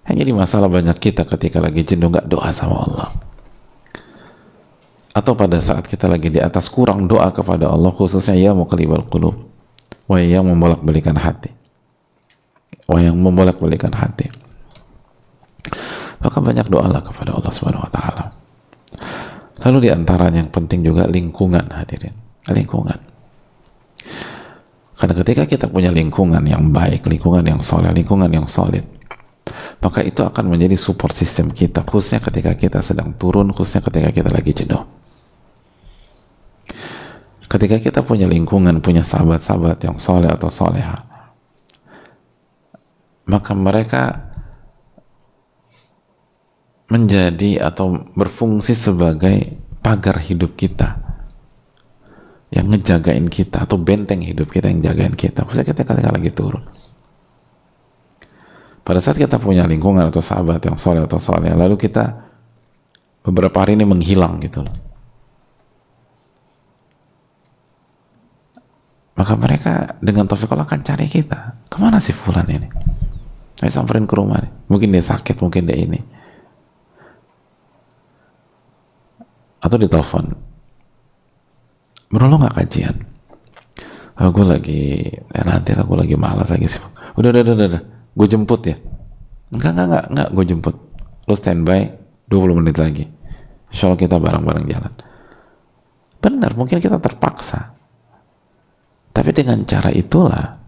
yang 0.08 0.24
jadi 0.24 0.32
masalah 0.32 0.72
banyak 0.72 0.96
kita 1.04 1.28
ketika 1.28 1.60
lagi 1.60 1.84
jenuh 1.84 2.08
nggak 2.08 2.32
doa 2.32 2.48
sama 2.56 2.80
Allah. 2.80 3.27
Atau 5.18 5.34
pada 5.34 5.58
saat 5.58 5.90
kita 5.90 6.06
lagi 6.06 6.30
di 6.30 6.38
atas 6.38 6.70
kurang 6.70 7.10
doa 7.10 7.34
kepada 7.34 7.74
Allah 7.74 7.90
khususnya 7.90 8.38
ya 8.38 8.54
muqallibal 8.54 9.02
qulub. 9.10 9.34
Wa 10.06 10.22
yang 10.22 10.46
membolak-balikan 10.46 11.18
hati. 11.18 11.50
Wa 12.86 13.02
yang 13.02 13.18
membolak-balikan 13.18 13.90
hati. 13.98 14.30
Maka 16.22 16.38
banyak 16.38 16.70
doalah 16.70 17.02
kepada 17.02 17.34
Allah 17.34 17.50
Subhanahu 17.50 17.82
wa 17.82 17.90
taala. 17.90 18.24
Lalu 19.66 19.78
di 19.82 19.90
antaranya 19.90 20.38
yang 20.46 20.54
penting 20.54 20.86
juga 20.86 21.10
lingkungan 21.10 21.66
hadirin. 21.66 22.14
Lingkungan. 22.54 23.00
Karena 25.02 25.14
ketika 25.18 25.50
kita 25.50 25.66
punya 25.66 25.90
lingkungan 25.90 26.46
yang 26.46 26.70
baik, 26.70 27.10
lingkungan 27.10 27.42
yang 27.42 27.62
soleh, 27.62 27.90
lingkungan 27.90 28.30
yang 28.30 28.46
solid, 28.46 28.86
maka 29.82 30.06
itu 30.06 30.22
akan 30.22 30.46
menjadi 30.46 30.78
support 30.78 31.14
system 31.18 31.50
kita 31.54 31.82
khususnya 31.82 32.22
ketika 32.22 32.54
kita 32.54 32.80
sedang 32.86 33.18
turun 33.18 33.50
khususnya 33.50 33.82
ketika 33.82 34.10
kita 34.14 34.30
lagi 34.34 34.54
jenuh 34.54 34.97
ketika 37.48 37.80
kita 37.80 38.00
punya 38.04 38.28
lingkungan 38.28 38.80
punya 38.84 39.04
sahabat-sahabat 39.04 39.84
yang 39.84 39.98
soleh 39.98 40.32
atau 40.32 40.52
soleha 40.52 41.00
maka 43.28 43.52
mereka 43.56 44.04
menjadi 46.88 47.68
atau 47.68 48.08
berfungsi 48.16 48.72
sebagai 48.72 49.60
pagar 49.84 50.20
hidup 50.24 50.56
kita 50.56 51.04
yang 52.48 52.72
ngejagain 52.72 53.28
kita 53.28 53.68
atau 53.68 53.76
benteng 53.76 54.24
hidup 54.24 54.48
kita 54.48 54.72
yang 54.72 54.80
jagain 54.80 55.16
kita 55.16 55.44
ketika 55.44 55.74
kita 55.76 56.12
lagi 56.16 56.32
turun 56.32 56.64
pada 58.88 59.04
saat 59.04 59.20
kita 59.20 59.36
punya 59.36 59.68
lingkungan 59.68 60.08
atau 60.08 60.24
sahabat 60.24 60.64
yang 60.64 60.80
soleh 60.80 61.04
atau 61.04 61.20
soleh, 61.20 61.52
lalu 61.52 61.76
kita 61.76 62.16
beberapa 63.20 63.60
hari 63.60 63.76
ini 63.76 63.84
menghilang 63.84 64.40
gitu 64.40 64.64
loh. 64.64 64.72
Maka 69.18 69.34
mereka 69.34 69.98
dengan 69.98 70.30
taufik 70.30 70.54
Allah 70.54 70.70
akan 70.70 70.82
cari 70.86 71.10
kita. 71.10 71.68
Ke 71.68 71.78
mana 71.82 71.98
sih 71.98 72.14
fulan 72.14 72.46
ini? 72.46 72.70
Saya 73.58 73.74
samperin 73.74 74.06
ke 74.06 74.14
rumah 74.14 74.38
nih. 74.38 74.52
Mungkin 74.70 74.94
dia 74.94 75.02
sakit, 75.02 75.42
mungkin 75.42 75.66
dia 75.66 75.74
ini. 75.74 75.98
Atau 79.58 79.82
ditelepon. 79.82 80.38
Bro 82.14 82.30
lo 82.30 82.38
gak 82.40 82.62
kajian? 82.62 82.96
Aku 84.22 84.46
lagi, 84.46 85.10
eh, 85.12 85.44
nanti 85.46 85.74
aku 85.74 85.98
lagi 85.98 86.14
malas 86.14 86.54
lagi 86.54 86.70
sih. 86.70 86.82
Udah, 87.18 87.34
udah, 87.34 87.42
udah, 87.42 87.68
udah 87.74 87.84
gue 88.18 88.28
jemput 88.28 88.62
ya 88.66 88.76
enggak 89.54 89.72
enggak 89.78 89.86
enggak 89.86 90.06
enggak 90.10 90.30
gue 90.34 90.46
jemput 90.50 90.76
lo 91.30 91.36
standby 91.38 91.80
20 92.26 92.58
menit 92.58 92.76
lagi 92.82 93.06
insya 93.70 93.88
Allah 93.88 94.02
kita 94.02 94.18
bareng-bareng 94.18 94.66
jalan 94.66 94.94
benar 96.18 96.52
mungkin 96.58 96.82
kita 96.82 96.98
terpaksa 96.98 97.77
tapi 99.18 99.34
dengan 99.34 99.58
cara 99.66 99.90
itulah 99.90 100.62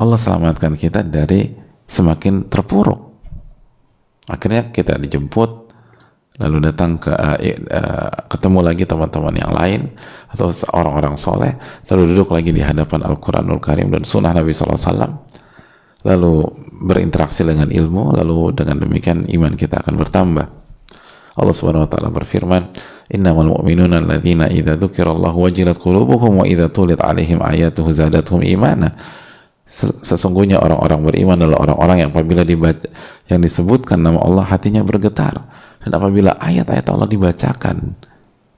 Allah 0.00 0.16
selamatkan 0.16 0.80
kita 0.80 1.04
dari 1.04 1.52
semakin 1.84 2.48
terpuruk. 2.48 3.20
Akhirnya 4.32 4.72
kita 4.72 4.96
dijemput 4.96 5.68
lalu 6.40 6.72
datang 6.72 6.96
ke 6.96 7.12
uh, 7.12 7.36
uh, 7.36 8.10
ketemu 8.32 8.58
lagi 8.64 8.88
teman-teman 8.88 9.34
yang 9.36 9.52
lain 9.52 9.80
atau 10.32 10.48
orang-orang 10.72 11.20
soleh 11.20 11.52
lalu 11.92 12.16
duduk 12.16 12.32
lagi 12.32 12.48
di 12.48 12.64
hadapan 12.64 13.04
Al-Quranul 13.04 13.60
Karim 13.60 13.92
dan 13.92 14.08
Sunnah 14.08 14.32
Nabi 14.32 14.56
SAW 14.56 15.20
lalu 16.08 16.32
berinteraksi 16.80 17.44
dengan 17.44 17.68
ilmu 17.68 18.16
lalu 18.16 18.56
dengan 18.56 18.80
demikian 18.80 19.28
iman 19.28 19.52
kita 19.52 19.84
akan 19.84 19.94
bertambah 20.00 20.46
Allah 21.38 21.54
Subhanahu 21.54 21.86
wa 21.86 21.90
taala 21.90 22.10
berfirman 22.10 22.70
innamal 23.10 23.58
mu'minuna 23.58 24.02
alladzina 24.02 24.50
idza 24.50 24.74
dzukirallahu 24.74 25.38
wajilat 25.38 25.78
qulubuhum 25.78 26.42
wa 26.42 26.44
idza 26.46 26.70
tulit 26.70 26.98
alaihim 26.98 27.38
ayatuhu 27.38 27.90
zadatuhum 27.90 28.42
imana. 28.42 28.94
Sesungguhnya 30.02 30.58
orang-orang 30.58 30.98
beriman 31.06 31.38
adalah 31.38 31.62
orang-orang 31.62 31.96
yang 32.02 32.10
apabila 32.10 32.42
dibaca 32.42 32.90
yang 33.30 33.38
disebutkan 33.38 34.02
nama 34.02 34.18
Allah 34.18 34.42
hatinya 34.42 34.82
bergetar. 34.82 35.38
Dan 35.80 35.94
apabila 35.94 36.34
ayat-ayat 36.42 36.90
Allah 36.90 37.06
dibacakan 37.06 37.76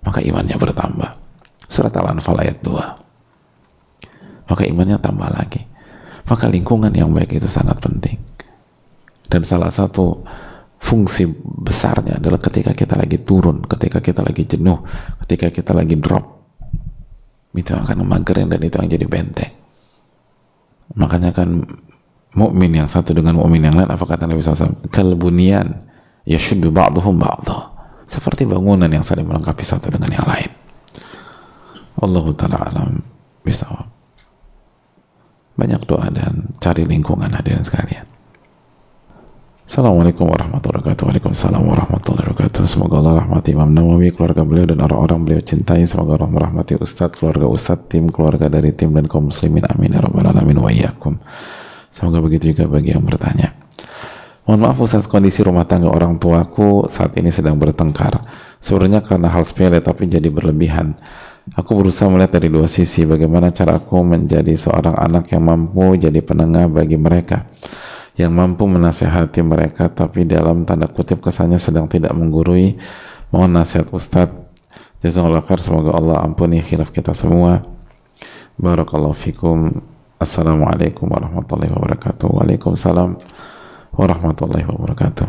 maka 0.02 0.24
imannya 0.24 0.56
bertambah. 0.56 1.10
Surat 1.68 1.92
al-anfal 1.92 2.40
ayat 2.40 2.64
2 2.64 3.02
maka 4.52 4.68
imannya 4.68 5.00
tambah 5.00 5.32
lagi. 5.32 5.64
Maka 6.28 6.48
lingkungan 6.52 6.92
yang 6.92 7.08
baik 7.12 7.40
itu 7.40 7.48
sangat 7.48 7.80
penting. 7.80 8.20
Dan 9.26 9.42
salah 9.48 9.72
satu 9.72 10.20
fungsi 10.82 11.30
besarnya 11.40 12.18
adalah 12.18 12.42
ketika 12.42 12.74
kita 12.74 12.98
lagi 12.98 13.22
turun 13.22 13.62
ketika 13.62 14.02
kita 14.02 14.26
lagi 14.26 14.42
jenuh 14.44 14.82
ketika 15.24 15.54
kita 15.54 15.72
lagi 15.72 15.94
drop. 15.96 16.42
Itu 17.54 17.76
akan 17.76 18.02
memagerin 18.02 18.48
dan 18.48 18.64
itu 18.64 18.80
yang 18.80 18.90
jadi 18.90 19.06
benteng. 19.06 19.52
Makanya 20.98 21.30
kan 21.36 21.62
mukmin 22.34 22.72
yang 22.74 22.88
satu 22.90 23.14
dengan 23.14 23.38
mukmin 23.38 23.62
yang 23.62 23.76
lain 23.76 23.92
apa 23.92 24.02
kata 24.02 24.24
Nabi 24.26 24.40
SAW 24.40 24.88
kalbunian 24.88 25.84
yashuddu 26.24 26.72
ba'duhum 26.72 27.20
ba'dah 27.20 27.62
seperti 28.08 28.48
bangunan 28.48 28.88
yang 28.88 29.04
saling 29.04 29.28
melengkapi 29.28 29.62
satu 29.62 29.92
dengan 29.92 30.10
yang 30.10 30.26
lain. 30.26 30.50
Allah 32.02 32.26
Ta'ala 32.34 32.58
alam 32.58 32.90
bisa 33.44 33.68
banyak 35.54 35.84
doa 35.84 36.08
dan 36.08 36.50
cari 36.56 36.88
lingkungan 36.88 37.28
hadirin 37.28 37.62
sekalian 37.62 38.11
Assalamualaikum 39.72 40.28
warahmatullahi 40.28 40.84
wabarakatuh. 40.84 41.04
Waalaikumsalam 41.08 41.64
warahmatullahi 41.64 42.28
wabarakatuh. 42.28 42.60
Semoga 42.68 43.00
Allah 43.00 43.24
rahmati 43.24 43.56
Imam 43.56 43.72
Nawawi, 43.72 44.12
keluarga 44.12 44.44
beliau 44.44 44.68
dan 44.68 44.84
orang-orang 44.84 45.24
beliau 45.24 45.40
cintai. 45.40 45.88
Semoga 45.88 46.20
Allah 46.20 46.28
merahmati 46.28 46.76
Ustadz, 46.76 47.16
keluarga 47.16 47.48
Ustadz, 47.48 47.88
tim, 47.88 48.12
keluarga 48.12 48.52
dari 48.52 48.76
tim 48.76 48.92
dan 48.92 49.08
kaum 49.08 49.32
muslimin. 49.32 49.64
Amin 49.64 49.96
ya 49.96 50.04
alamin. 50.04 50.60
Wa 50.60 50.68
iyyakum. 50.68 51.16
Semoga 51.88 52.20
begitu 52.20 52.52
juga 52.52 52.68
bagi 52.68 52.92
yang 52.92 53.00
bertanya. 53.00 53.56
Mohon 54.44 54.60
maaf 54.60 54.76
Ustaz, 54.76 55.08
kondisi 55.08 55.40
rumah 55.40 55.64
tangga 55.64 55.88
orang 55.88 56.20
tuaku 56.20 56.92
saat 56.92 57.16
ini 57.16 57.32
sedang 57.32 57.56
bertengkar. 57.56 58.20
Sebenarnya 58.60 59.00
karena 59.00 59.32
hal 59.32 59.40
sepele 59.48 59.80
tapi 59.80 60.04
jadi 60.04 60.28
berlebihan. 60.28 60.92
Aku 61.56 61.80
berusaha 61.80 62.12
melihat 62.12 62.36
dari 62.36 62.52
dua 62.52 62.68
sisi 62.68 63.08
bagaimana 63.08 63.48
cara 63.48 63.80
aku 63.80 64.04
menjadi 64.04 64.52
seorang 64.52 65.00
anak 65.00 65.32
yang 65.32 65.48
mampu 65.48 65.96
jadi 65.96 66.20
penengah 66.20 66.68
bagi 66.68 67.00
mereka 67.00 67.48
yang 68.16 68.32
mampu 68.32 68.68
menasehati 68.68 69.40
mereka 69.40 69.88
tapi 69.88 70.28
dalam 70.28 70.68
tanda 70.68 70.88
kutip 70.88 71.24
kesannya 71.24 71.56
sedang 71.56 71.88
tidak 71.88 72.12
menggurui. 72.12 72.76
Mohon 73.32 73.64
nasihat 73.64 73.88
Ustadz 73.88 74.36
jazakallah 75.00 75.40
khair 75.40 75.60
semoga 75.64 75.96
Allah 75.96 76.20
ampuni 76.20 76.60
khilaf 76.60 76.92
kita 76.92 77.16
semua. 77.16 77.64
Barakallahu 78.60 79.16
fikum. 79.16 79.80
Assalamualaikum 80.20 81.08
warahmatullahi 81.08 81.72
wabarakatuh. 81.72 82.28
Waalaikumsalam 82.30 83.16
warahmatullahi 83.96 84.68
wabarakatuh. 84.68 85.28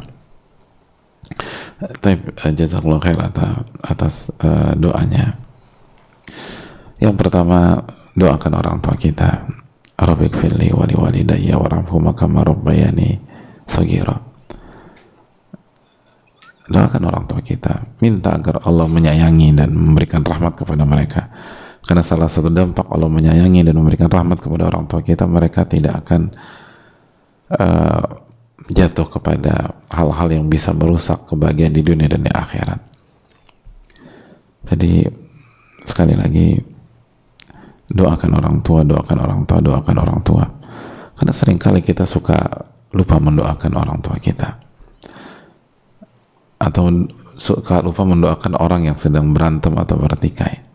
Taib, 2.04 2.20
jazakallah 2.36 3.00
khair 3.00 3.18
atas, 3.18 3.52
atas 3.82 4.16
uh, 4.44 4.76
doanya. 4.76 5.40
Yang 7.00 7.16
pertama, 7.20 7.84
doakan 8.14 8.54
orang 8.60 8.78
tua 8.84 8.96
kita. 9.00 9.63
Rabbik 10.04 10.36
firli 10.36 10.70
wali 10.76 10.96
walidayya 10.96 11.56
warhamhuma 11.56 12.12
kama 12.16 12.44
rabbayani 12.44 13.20
sagira. 13.64 14.20
Doakan 16.64 17.04
orang 17.08 17.28
tua 17.28 17.44
kita, 17.44 17.84
minta 18.00 18.32
agar 18.36 18.64
Allah 18.64 18.88
menyayangi 18.88 19.52
dan 19.52 19.76
memberikan 19.76 20.24
rahmat 20.24 20.56
kepada 20.56 20.88
mereka. 20.88 21.28
Karena 21.84 22.00
salah 22.00 22.32
satu 22.32 22.48
dampak 22.48 22.88
Allah 22.88 23.12
menyayangi 23.12 23.68
dan 23.68 23.76
memberikan 23.76 24.08
rahmat 24.08 24.40
kepada 24.40 24.72
orang 24.72 24.88
tua 24.88 25.04
kita, 25.04 25.28
mereka 25.28 25.68
tidak 25.68 26.08
akan 26.08 26.32
uh, 27.52 28.08
jatuh 28.72 29.08
kepada 29.12 29.76
hal-hal 29.92 30.32
yang 30.32 30.48
bisa 30.48 30.72
merusak 30.72 31.28
kebahagiaan 31.28 31.76
di 31.76 31.84
dunia 31.84 32.08
dan 32.08 32.24
di 32.24 32.32
akhirat. 32.32 32.80
Jadi 34.72 35.04
sekali 35.84 36.16
lagi 36.16 36.73
doakan 37.94 38.32
orang 38.42 38.58
tua, 38.66 38.82
doakan 38.82 39.18
orang 39.22 39.42
tua, 39.46 39.60
doakan 39.62 39.96
orang 40.02 40.20
tua. 40.26 40.44
Karena 41.14 41.34
sering 41.34 41.62
kali 41.62 41.86
kita 41.86 42.10
suka 42.10 42.36
lupa 42.90 43.22
mendoakan 43.22 43.72
orang 43.78 44.02
tua 44.02 44.18
kita. 44.18 44.58
Atau 46.58 47.08
suka 47.38 47.86
lupa 47.86 48.02
mendoakan 48.02 48.58
orang 48.58 48.90
yang 48.90 48.98
sedang 48.98 49.30
berantem 49.32 49.78
atau 49.78 49.96
bertikai. 50.02 50.66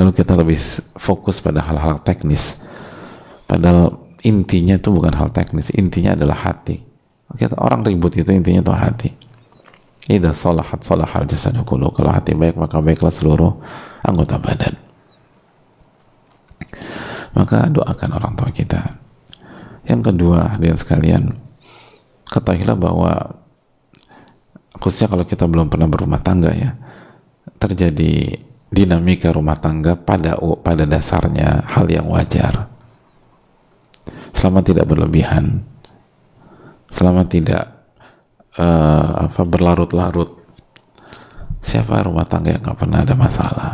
Lalu 0.00 0.10
kita 0.16 0.32
lebih 0.36 0.56
fokus 0.96 1.44
pada 1.44 1.60
hal-hal 1.60 2.00
teknis. 2.00 2.64
Padahal 3.44 4.00
intinya 4.24 4.76
itu 4.76 4.88
bukan 4.92 5.12
hal 5.12 5.28
teknis, 5.32 5.72
intinya 5.76 6.16
adalah 6.16 6.36
hati. 6.36 6.80
Kita 7.36 7.60
orang 7.60 7.84
ribut 7.84 8.16
itu 8.16 8.32
intinya 8.32 8.64
itu 8.64 8.72
hati. 8.72 9.10
Idza 10.08 10.32
salahat 10.32 10.80
salahal 10.80 11.28
jasadu 11.28 11.68
Kalau 11.68 11.92
hati 12.08 12.32
baik 12.32 12.56
maka 12.56 12.80
baiklah 12.80 13.12
seluruh 13.12 13.60
anggota 14.00 14.40
badan 14.40 14.87
maka 17.32 17.68
doakan 17.70 18.10
orang 18.16 18.32
tua 18.34 18.50
kita. 18.50 18.82
Yang 19.88 20.12
kedua 20.12 20.52
hadirin 20.56 20.78
sekalian 20.78 21.22
ketahuilah 22.28 22.76
bahwa 22.76 23.12
khususnya 24.78 25.08
kalau 25.08 25.24
kita 25.24 25.48
belum 25.48 25.72
pernah 25.72 25.88
berumah 25.88 26.20
tangga 26.20 26.52
ya 26.52 26.76
terjadi 27.56 28.36
dinamika 28.68 29.32
rumah 29.32 29.56
tangga 29.56 29.96
pada 29.96 30.36
pada 30.60 30.84
dasarnya 30.84 31.64
hal 31.66 31.88
yang 31.88 32.06
wajar. 32.06 32.68
Selama 34.36 34.60
tidak 34.62 34.86
berlebihan 34.86 35.64
selama 36.88 37.28
tidak 37.28 37.68
uh, 38.56 39.28
apa 39.28 39.44
berlarut-larut 39.44 40.40
siapa 41.60 42.00
rumah 42.04 42.24
tangga 42.24 42.56
yang 42.56 42.64
nggak 42.64 42.78
pernah 42.80 43.04
ada 43.04 43.14
masalah 43.14 43.70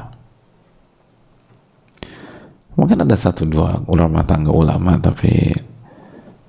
mungkin 2.84 3.00
ada 3.00 3.16
satu 3.16 3.48
dua 3.48 3.80
ulama 3.88 4.20
tangga 4.28 4.52
ulama 4.52 5.00
tapi 5.00 5.56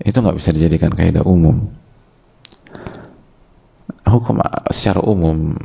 itu 0.04 0.18
nggak 0.20 0.36
bisa 0.36 0.52
dijadikan 0.52 0.92
kaidah 0.92 1.24
umum. 1.24 1.64
Hukum 4.04 4.44
secara 4.68 5.00
umum 5.00 5.56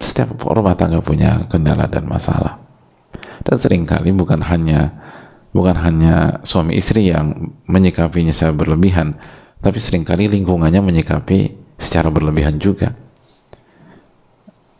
setiap 0.00 0.40
rumah 0.40 0.72
tangga 0.72 1.04
punya 1.04 1.44
kendala 1.52 1.84
dan 1.84 2.08
masalah. 2.08 2.64
Dan 3.44 3.60
sering 3.60 3.84
kali 3.84 4.16
bukan 4.16 4.40
hanya 4.40 4.88
bukan 5.52 5.76
hanya 5.76 6.40
suami 6.48 6.80
istri 6.80 7.12
yang 7.12 7.52
menyikapinya 7.68 8.32
secara 8.32 8.56
berlebihan 8.56 9.20
tapi 9.60 9.76
sering 9.76 10.08
kali 10.08 10.32
lingkungannya 10.32 10.80
menyikapi 10.80 11.60
secara 11.76 12.08
berlebihan 12.08 12.56
juga. 12.56 12.96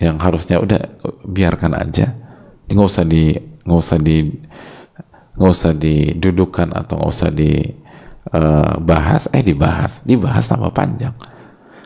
Yang 0.01 0.17
harusnya 0.25 0.57
udah 0.65 0.81
biarkan 1.29 1.77
aja. 1.77 2.17
Nggak 2.73 2.89
usah 2.89 3.05
di 3.05 3.37
nggak 3.37 3.81
usah 3.85 4.01
di 4.01 4.49
nggak 5.35 5.51
usah 5.51 5.73
didudukan 5.77 6.75
atau 6.75 6.99
nggak 6.99 7.13
usah 7.13 7.31
dibahas 7.31 9.23
eh, 9.31 9.41
eh 9.41 9.45
dibahas. 9.45 10.03
Dibahas 10.03 10.45
tambah 10.51 10.73
panjang. 10.75 11.15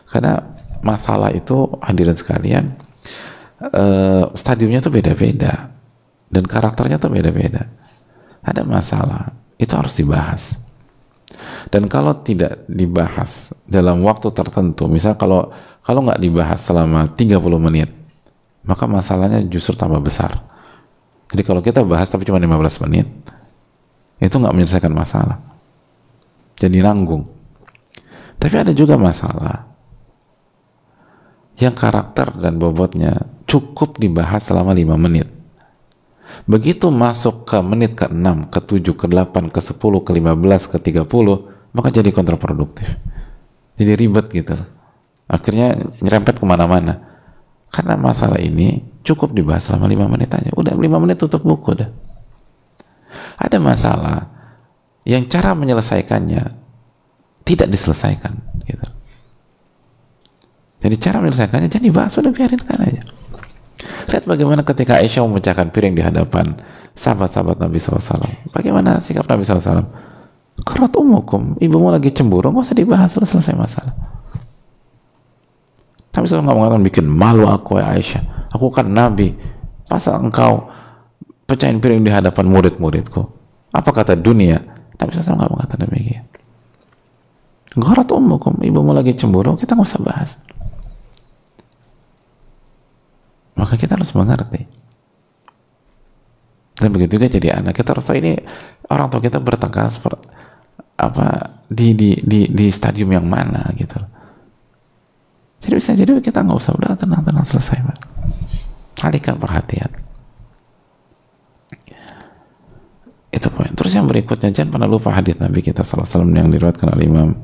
Karena 0.09 0.39
masalah 0.85 1.33
itu 1.33 1.65
hadirin 1.81 2.13
sekalian 2.13 2.69
uh, 3.73 4.29
stadiumnya 4.37 4.81
tuh 4.81 4.93
beda-beda. 4.93 5.73
Dan 6.29 6.45
karakternya 6.49 6.97
tuh 6.97 7.13
beda-beda. 7.13 7.65
Ada 8.45 8.65
masalah. 8.65 9.33
Itu 9.57 9.77
harus 9.77 9.95
dibahas. 9.97 10.65
Dan 11.69 11.89
kalau 11.89 12.21
tidak 12.21 12.63
dibahas 12.69 13.51
dalam 13.65 14.05
waktu 14.05 14.29
tertentu 14.31 14.85
misal 14.87 15.17
kalau 15.17 15.49
kalau 15.81 16.05
nggak 16.05 16.21
dibahas 16.21 16.61
selama 16.61 17.09
30 17.11 17.41
menit 17.59 17.89
maka 18.65 18.89
masalahnya 18.89 19.41
justru 19.45 19.77
tambah 19.77 20.01
besar. 20.01 20.33
Jadi 21.29 21.41
kalau 21.45 21.61
kita 21.61 21.81
bahas 21.85 22.09
tapi 22.09 22.25
cuma 22.25 22.37
15 22.37 22.85
menit 22.85 23.09
itu 24.19 24.35
nggak 24.35 24.53
menyelesaikan 24.55 24.93
masalah. 24.95 25.37
Jadi 26.55 26.79
nanggung. 26.79 27.27
Tapi 28.39 28.55
ada 28.55 28.71
juga 28.71 28.95
masalah 28.95 29.67
yang 31.59 31.75
karakter 31.75 32.35
dan 32.39 32.59
bobotnya 32.59 33.15
cukup 33.47 33.99
dibahas 33.99 34.43
selama 34.43 34.75
5 34.75 34.95
menit. 34.99 35.27
Begitu 36.47 36.91
masuk 36.91 37.47
ke 37.47 37.57
menit 37.63 37.95
ke 37.95 38.11
6, 38.11 38.51
ke 38.51 38.59
7, 38.59 38.91
ke 38.95 39.07
8, 39.07 39.51
ke 39.51 39.59
10, 39.63 40.03
ke 40.03 40.11
15, 40.11 40.71
ke 40.71 40.77
30 40.79 41.75
maka 41.75 41.87
jadi 41.91 42.09
kontraproduktif. 42.11 42.87
Jadi 43.75 43.91
ribet 43.99 44.31
gitu. 44.31 44.55
Akhirnya 45.27 45.75
nyerempet 45.99 46.39
ke 46.39 46.45
mana-mana. 46.47 47.03
Karena 47.67 47.99
masalah 47.99 48.39
ini 48.39 48.79
cukup 49.03 49.35
dibahas 49.35 49.67
selama 49.67 49.91
5 49.91 50.07
menit 50.07 50.31
aja. 50.31 50.51
Udah 50.55 50.71
5 50.71 51.03
menit 51.03 51.19
tutup 51.19 51.43
buku 51.43 51.75
dah 51.75 51.91
ada 53.35 53.57
masalah 53.59 54.19
yang 55.05 55.27
cara 55.29 55.53
menyelesaikannya 55.53 56.43
tidak 57.45 57.67
diselesaikan 57.69 58.33
gitu. 58.65 58.85
Jadi 60.81 60.95
cara 60.97 61.21
menyelesaikannya 61.21 61.69
jadi 61.69 61.87
bahas 61.93 62.17
udah 62.17 62.31
biarinkan 62.33 62.79
aja. 62.81 63.03
Lihat 64.09 64.25
bagaimana 64.25 64.61
ketika 64.65 64.97
Aisyah 65.01 65.25
memecahkan 65.25 65.69
piring 65.69 65.93
di 65.93 66.01
hadapan 66.01 66.45
sahabat-sahabat 66.95 67.59
Nabi 67.59 67.77
SAW. 67.77 67.99
Bagaimana 68.49 68.97
sikap 69.03 69.27
Nabi 69.27 69.43
SAW? 69.45 69.85
Kerot 70.63 70.93
umukum, 70.95 71.59
ibumu 71.59 71.91
lagi 71.91 72.15
cemburu, 72.15 72.47
nggak 72.49 72.71
usah 72.71 72.77
dibahas, 72.79 73.11
sudah 73.11 73.27
selesai 73.27 73.53
masalah. 73.59 73.93
Nabi 76.15 76.25
SAW 76.31 76.47
nggak 76.47 76.57
mengatakan 76.57 76.83
bikin 76.87 77.05
malu 77.05 77.43
aku 77.45 77.77
ya 77.77 77.91
Aisyah. 77.91 78.23
Aku 78.55 78.71
kan 78.71 78.87
Nabi. 78.87 79.35
Masa 79.85 80.15
engkau 80.17 80.71
pecahin 81.45 81.77
piring 81.77 82.01
di 82.01 82.11
hadapan 82.11 82.45
murid-muridku 82.49 83.21
Apa 83.75 83.91
kata 83.91 84.15
dunia? 84.15 84.57
Nabi 84.95 85.09
SAW 85.11 85.35
nggak 85.35 85.51
mengatakan 85.51 85.83
demikian. 85.91 86.25
Gharat 87.75 88.07
ummukum, 88.07 88.55
ibumu 88.63 88.95
lagi 88.95 89.11
cemburu, 89.19 89.59
kita 89.59 89.75
nggak 89.75 89.83
usah 89.83 89.99
bahas. 89.99 90.31
Maka 93.59 93.75
kita 93.75 93.99
harus 93.99 94.15
mengerti. 94.15 94.63
Dan 96.79 96.91
begitu 96.95 97.19
juga 97.19 97.27
jadi 97.27 97.59
anak 97.59 97.75
kita 97.75 97.95
harus 97.95 98.07
tahu 98.07 98.19
ini 98.19 98.35
orang 98.91 99.07
tua 99.11 99.23
kita 99.23 99.39
bertengkar 99.39 99.91
seperti 99.91 100.27
apa 100.95 101.59
di 101.67 101.95
di 101.95 102.15
di 102.19 102.47
di 102.51 102.67
stadium 102.71 103.11
yang 103.15 103.27
mana 103.27 103.71
gitu. 103.75 103.99
Jadi 105.63 105.73
bisa 105.75 105.91
jadi 105.95 106.11
kita 106.19 106.43
nggak 106.43 106.59
usah 106.59 106.75
udah 106.75 106.95
tenang 106.99 107.23
tenang 107.23 107.43
selesai. 107.47 107.79
Alihkan 109.03 109.39
perhatian. 109.39 110.04
Itu 113.35 113.51
poin. 113.51 113.67
Terus 113.75 113.91
yang 113.91 114.07
berikutnya 114.07 114.55
jangan 114.55 114.79
pernah 114.79 114.87
lupa 114.87 115.11
hadis 115.11 115.35
Nabi 115.35 115.59
kita 115.59 115.83
salam 115.83 116.31
yang 116.31 116.47
diriwayatkan 116.47 116.87
oleh 116.95 117.03
Imam 117.03 117.35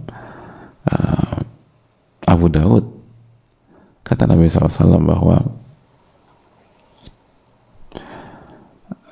uh, 0.88 1.38
Abu 2.32 2.48
Daud. 2.48 2.88
Kata 4.08 4.24
Nabi 4.24 4.48
SAW 4.48 5.04
bahwa 5.04 5.44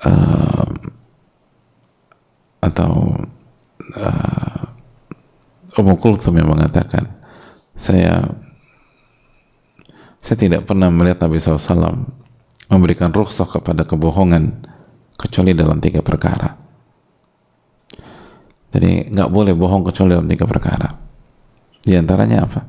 uh, 0.07 0.67
atau 2.63 2.91
uh, 3.99 4.63
Ummu 5.75 5.95
Kulthum 5.99 6.39
yang 6.39 6.47
mengatakan 6.47 7.11
saya 7.75 8.23
saya 10.19 10.35
tidak 10.39 10.63
pernah 10.63 10.87
melihat 10.87 11.27
Nabi 11.27 11.43
SAW 11.43 12.07
memberikan 12.71 13.11
rukhsah 13.11 13.51
kepada 13.51 13.83
kebohongan 13.83 14.63
kecuali 15.19 15.51
dalam 15.51 15.83
tiga 15.83 15.99
perkara. 15.99 16.68
Jadi 18.69 19.09
nggak 19.09 19.29
boleh 19.33 19.53
bohong 19.57 19.81
kecuali 19.81 20.13
dalam 20.13 20.29
tiga 20.29 20.45
perkara. 20.45 20.89
Di 21.81 21.97
antaranya 21.97 22.45
apa? 22.45 22.61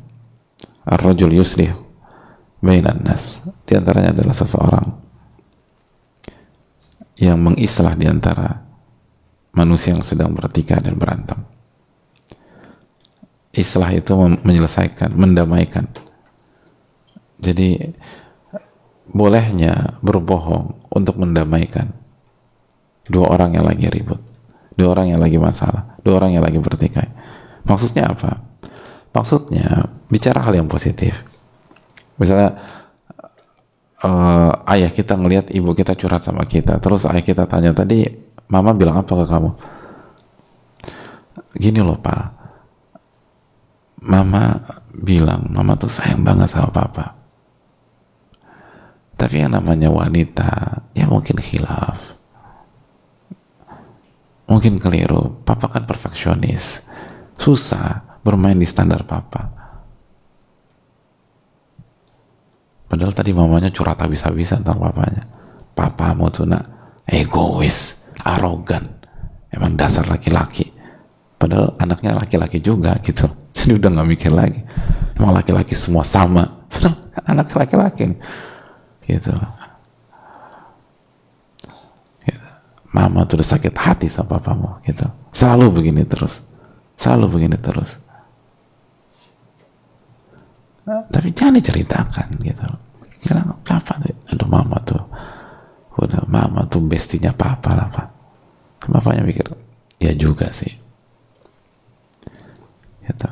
Ar-rajul 0.89 1.37
yuslih 1.37 1.71
bainan 2.65 3.05
nas. 3.05 3.49
Di 3.69 3.77
antaranya 3.77 4.17
adalah 4.17 4.33
seseorang 4.33 4.87
yang 7.21 7.37
mengislah 7.37 7.93
di 8.01 8.09
antara 8.09 8.65
manusia 9.53 9.93
yang 9.93 10.01
sedang 10.01 10.33
bertikai 10.33 10.81
dan 10.81 10.97
berantem. 10.97 11.37
Islah 13.51 13.91
itu 13.93 14.15
menyelesaikan, 14.17 15.13
mendamaikan. 15.13 15.85
Jadi 17.41 17.93
bolehnya 19.11 19.99
berbohong 20.01 20.87
untuk 20.95 21.19
mendamaikan 21.19 21.91
dua 23.11 23.27
orang 23.35 23.59
yang 23.59 23.67
lagi 23.67 23.91
ribut, 23.91 24.23
dua 24.81 24.97
orang 24.97 25.13
yang 25.13 25.21
lagi 25.21 25.37
masalah, 25.37 26.01
dua 26.01 26.17
orang 26.17 26.33
yang 26.33 26.41
lagi 26.41 26.57
bertikai. 26.57 27.13
Maksudnya 27.69 28.09
apa? 28.09 28.41
Maksudnya 29.13 29.93
bicara 30.09 30.41
hal 30.41 30.57
yang 30.57 30.73
positif. 30.73 31.13
Misalnya 32.17 32.57
uh, 34.01 34.65
ayah 34.73 34.89
kita 34.89 35.21
ngelihat 35.21 35.53
ibu 35.53 35.77
kita 35.77 35.93
curhat 35.93 36.25
sama 36.25 36.49
kita, 36.49 36.81
terus 36.81 37.05
ayah 37.05 37.21
kita 37.21 37.45
tanya 37.45 37.77
tadi, 37.77 38.09
mama 38.49 38.73
bilang 38.73 39.05
apa 39.05 39.13
ke 39.13 39.27
kamu? 39.29 39.51
Gini 41.61 41.85
loh 41.85 42.01
pak, 42.01 42.25
mama 44.01 44.65
bilang 44.97 45.53
mama 45.53 45.77
tuh 45.77 45.93
sayang 45.93 46.25
banget 46.25 46.49
sama 46.49 46.73
papa. 46.73 47.21
Tapi 49.21 49.45
yang 49.45 49.53
namanya 49.53 49.93
wanita, 49.93 50.81
ya 50.97 51.05
mungkin 51.05 51.37
khilaf. 51.37 52.20
Mungkin 54.51 54.83
keliru. 54.83 55.47
Papa 55.47 55.71
kan 55.71 55.87
perfeksionis. 55.87 56.91
Susah 57.39 58.19
bermain 58.27 58.59
di 58.59 58.67
standar 58.67 59.07
papa. 59.07 59.47
Padahal 62.91 63.15
tadi 63.15 63.31
mamanya 63.31 63.71
curhat 63.71 64.03
habis-habisan 64.03 64.67
tentang 64.67 64.83
papanya. 64.83 65.23
Papamu 65.79 66.27
tuh 66.35 66.51
nak 66.51 66.67
egois, 67.07 68.11
arogan. 68.27 68.83
Emang 69.55 69.79
dasar 69.79 70.11
laki-laki. 70.11 70.67
Padahal 71.39 71.79
anaknya 71.79 72.19
laki-laki 72.19 72.59
juga 72.59 72.99
gitu. 73.07 73.31
Jadi 73.57 73.79
udah 73.79 73.89
nggak 73.95 74.09
mikir 74.11 74.35
lagi. 74.35 74.59
Emang 75.15 75.31
laki-laki 75.31 75.79
semua 75.79 76.03
sama. 76.03 76.67
Anak 77.31 77.55
laki-laki 77.55 78.19
Gitu. 79.07 79.31
gitu. 79.31 79.35
Mama 82.91 83.23
tuh 83.23 83.39
udah 83.39 83.49
sakit 83.55 83.75
hati 83.79 84.11
sama 84.11 84.39
papamu. 84.39 84.83
Gitu. 84.83 85.07
Selalu 85.31 85.71
begini 85.71 86.03
terus. 86.03 86.43
Selalu 86.99 87.27
begini 87.31 87.57
terus. 87.59 88.03
Tapi 90.87 91.31
jangan 91.31 91.55
diceritakan 91.63 92.29
gitu. 92.43 92.67
Kenapa 93.63 93.95
tuh. 94.03 94.15
Aduh 94.35 94.49
mama 94.51 94.79
tuh. 94.83 95.03
Udah 96.01 96.25
mama 96.27 96.67
tuh 96.67 96.83
bestinya 96.83 97.31
papa 97.31 97.79
lah 97.79 97.89
pak. 97.93 98.09
Bapaknya 98.91 99.23
mikir 99.23 99.47
ya 100.03 100.11
juga 100.19 100.51
sih. 100.51 100.73
Gitu. 103.07 103.29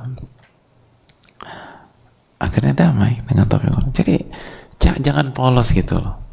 Akhirnya 2.38 2.74
damai 2.78 3.18
dengan 3.26 3.50
topik 3.50 3.74
jadi 3.90 4.22
jangan 4.78 5.34
polos 5.34 5.74
gitu 5.74 5.98
loh 5.98 6.27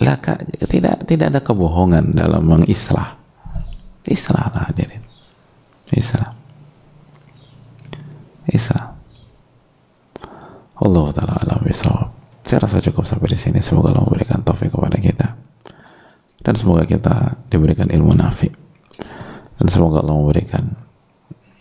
Laka, 0.00 0.38
tidak 0.70 1.04
tidak 1.04 1.26
ada 1.34 1.40
kebohongan 1.42 2.14
dalam 2.14 2.46
mengislah 2.46 3.18
islah 4.04 4.52
lah 4.52 4.68
hadirin 4.70 5.02
islah 5.92 6.28
islah 8.48 8.94
Allah 10.84 11.06
taala 11.14 11.34
alam 11.38 11.62
bisawab. 11.62 12.10
Saya 12.44 12.66
rasa 12.66 12.82
cukup 12.82 13.06
sampai 13.06 13.32
di 13.32 13.38
sini. 13.38 13.62
Semoga 13.62 13.94
Allah 13.94 14.04
memberikan 14.04 14.42
taufik 14.42 14.74
kepada 14.74 14.98
kita. 14.98 15.32
Dan 16.44 16.54
semoga 16.58 16.84
kita 16.84 17.40
diberikan 17.48 17.88
ilmu 17.88 18.12
nafi. 18.12 18.50
Dan 19.56 19.66
semoga 19.70 20.04
Allah 20.04 20.18
memberikan 20.18 20.60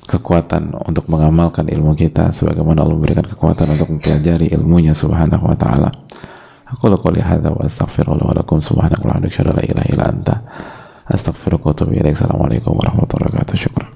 kekuatan 0.04 0.76
untuk 0.76 1.08
mengamalkan 1.08 1.72
ilmu 1.72 1.96
kita 1.96 2.36
sebagaimana 2.36 2.84
Allah 2.84 3.00
memberikan 3.00 3.24
kekuatan 3.24 3.80
untuk 3.80 3.96
mempelajari 3.96 4.52
ilmunya 4.52 4.92
subhanahu 4.92 5.48
wa 5.48 5.56
ta'ala 5.56 5.88
aku 6.74 6.90
qouli 6.98 7.22
hadza 7.22 7.54
wa 7.54 7.62
astaghfirullah 7.62 8.26
wa 8.26 8.34
lakum 8.34 8.58
subhanahu 8.58 9.06
wa 9.06 9.22
ta'ala 9.22 9.54
la 9.54 9.64
ilaha 9.64 9.88
illa 9.94 10.06
anta 10.10 10.36
astaghfiruka 11.06 11.70
wa 11.70 11.74
atubu 11.78 11.94
ilaik 11.94 12.18
assalamualaikum 12.18 12.74
warahmatullahi 12.74 13.30
wabarakatuh 13.30 13.58
syukran 13.58 13.92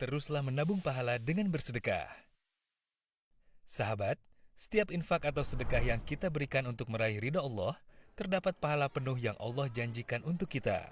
Teruslah 0.00 0.40
menabung 0.40 0.80
pahala 0.80 1.20
dengan 1.20 1.52
bersedekah. 1.52 2.08
Sahabat, 3.68 4.16
setiap 4.56 4.88
infak 4.96 5.28
atau 5.28 5.44
sedekah 5.44 5.76
yang 5.84 6.00
kita 6.00 6.32
berikan 6.32 6.64
untuk 6.72 6.88
meraih 6.88 7.20
ridha 7.20 7.44
Allah, 7.44 7.76
terdapat 8.16 8.56
pahala 8.56 8.88
penuh 8.88 9.20
yang 9.20 9.36
Allah 9.36 9.68
janjikan 9.68 10.24
untuk 10.24 10.48
kita. 10.48 10.88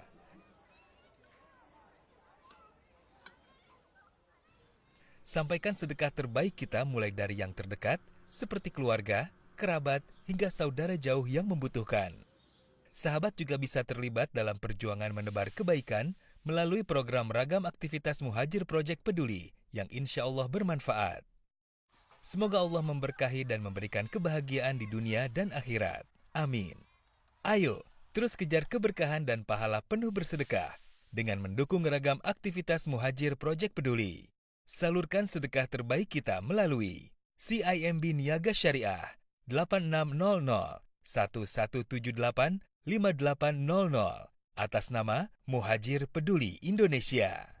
Sampaikan 5.25 5.73
sedekah 5.73 6.13
terbaik 6.13 6.53
kita 6.53 6.85
mulai 6.85 7.09
dari 7.09 7.41
yang 7.41 7.49
terdekat, 7.49 7.97
seperti 8.29 8.69
keluarga, 8.71 9.33
kerabat, 9.59 10.05
hingga 10.29 10.47
saudara 10.53 10.95
jauh 10.95 11.25
yang 11.25 11.49
membutuhkan. 11.49 12.13
Sahabat 12.93 13.37
juga 13.37 13.57
bisa 13.57 13.81
terlibat 13.81 14.29
dalam 14.33 14.57
perjuangan 14.57 15.13
menebar 15.13 15.49
kebaikan 15.53 16.13
melalui 16.45 16.85
program 16.85 17.29
ragam 17.29 17.65
aktivitas 17.65 18.21
Muhajir 18.21 18.63
Project 18.65 19.01
Peduli 19.05 19.51
yang 19.73 19.89
insya 19.93 20.25
Allah 20.25 20.49
bermanfaat. 20.49 21.21
Semoga 22.19 22.59
Allah 22.59 22.83
memberkahi 22.83 23.47
dan 23.47 23.63
memberikan 23.63 24.05
kebahagiaan 24.09 24.75
di 24.75 24.87
dunia 24.89 25.31
dan 25.31 25.55
akhirat. 25.55 26.03
Amin. 26.35 26.75
Ayo, 27.47 27.79
terus 28.11 28.35
kejar 28.35 28.67
keberkahan 28.67 29.23
dan 29.23 29.47
pahala 29.47 29.79
penuh 29.79 30.11
bersedekah 30.11 30.75
dengan 31.09 31.39
mendukung 31.39 31.81
ragam 31.87 32.19
aktivitas 32.21 32.85
Muhajir 32.85 33.39
Project 33.39 33.73
Peduli. 33.73 34.27
Salurkan 34.67 35.25
sedekah 35.25 35.65
terbaik 35.65 36.11
kita 36.11 36.43
melalui 36.43 37.09
CIMB 37.39 38.19
Niaga 38.19 38.51
Syariah 38.51 39.15
8600 39.47 40.83
1178 41.07 42.59
5800 42.83 44.27
atas 44.59 44.91
nama 44.91 45.31
Muhajir 45.47 46.11
Peduli 46.11 46.59
Indonesia. 46.59 47.58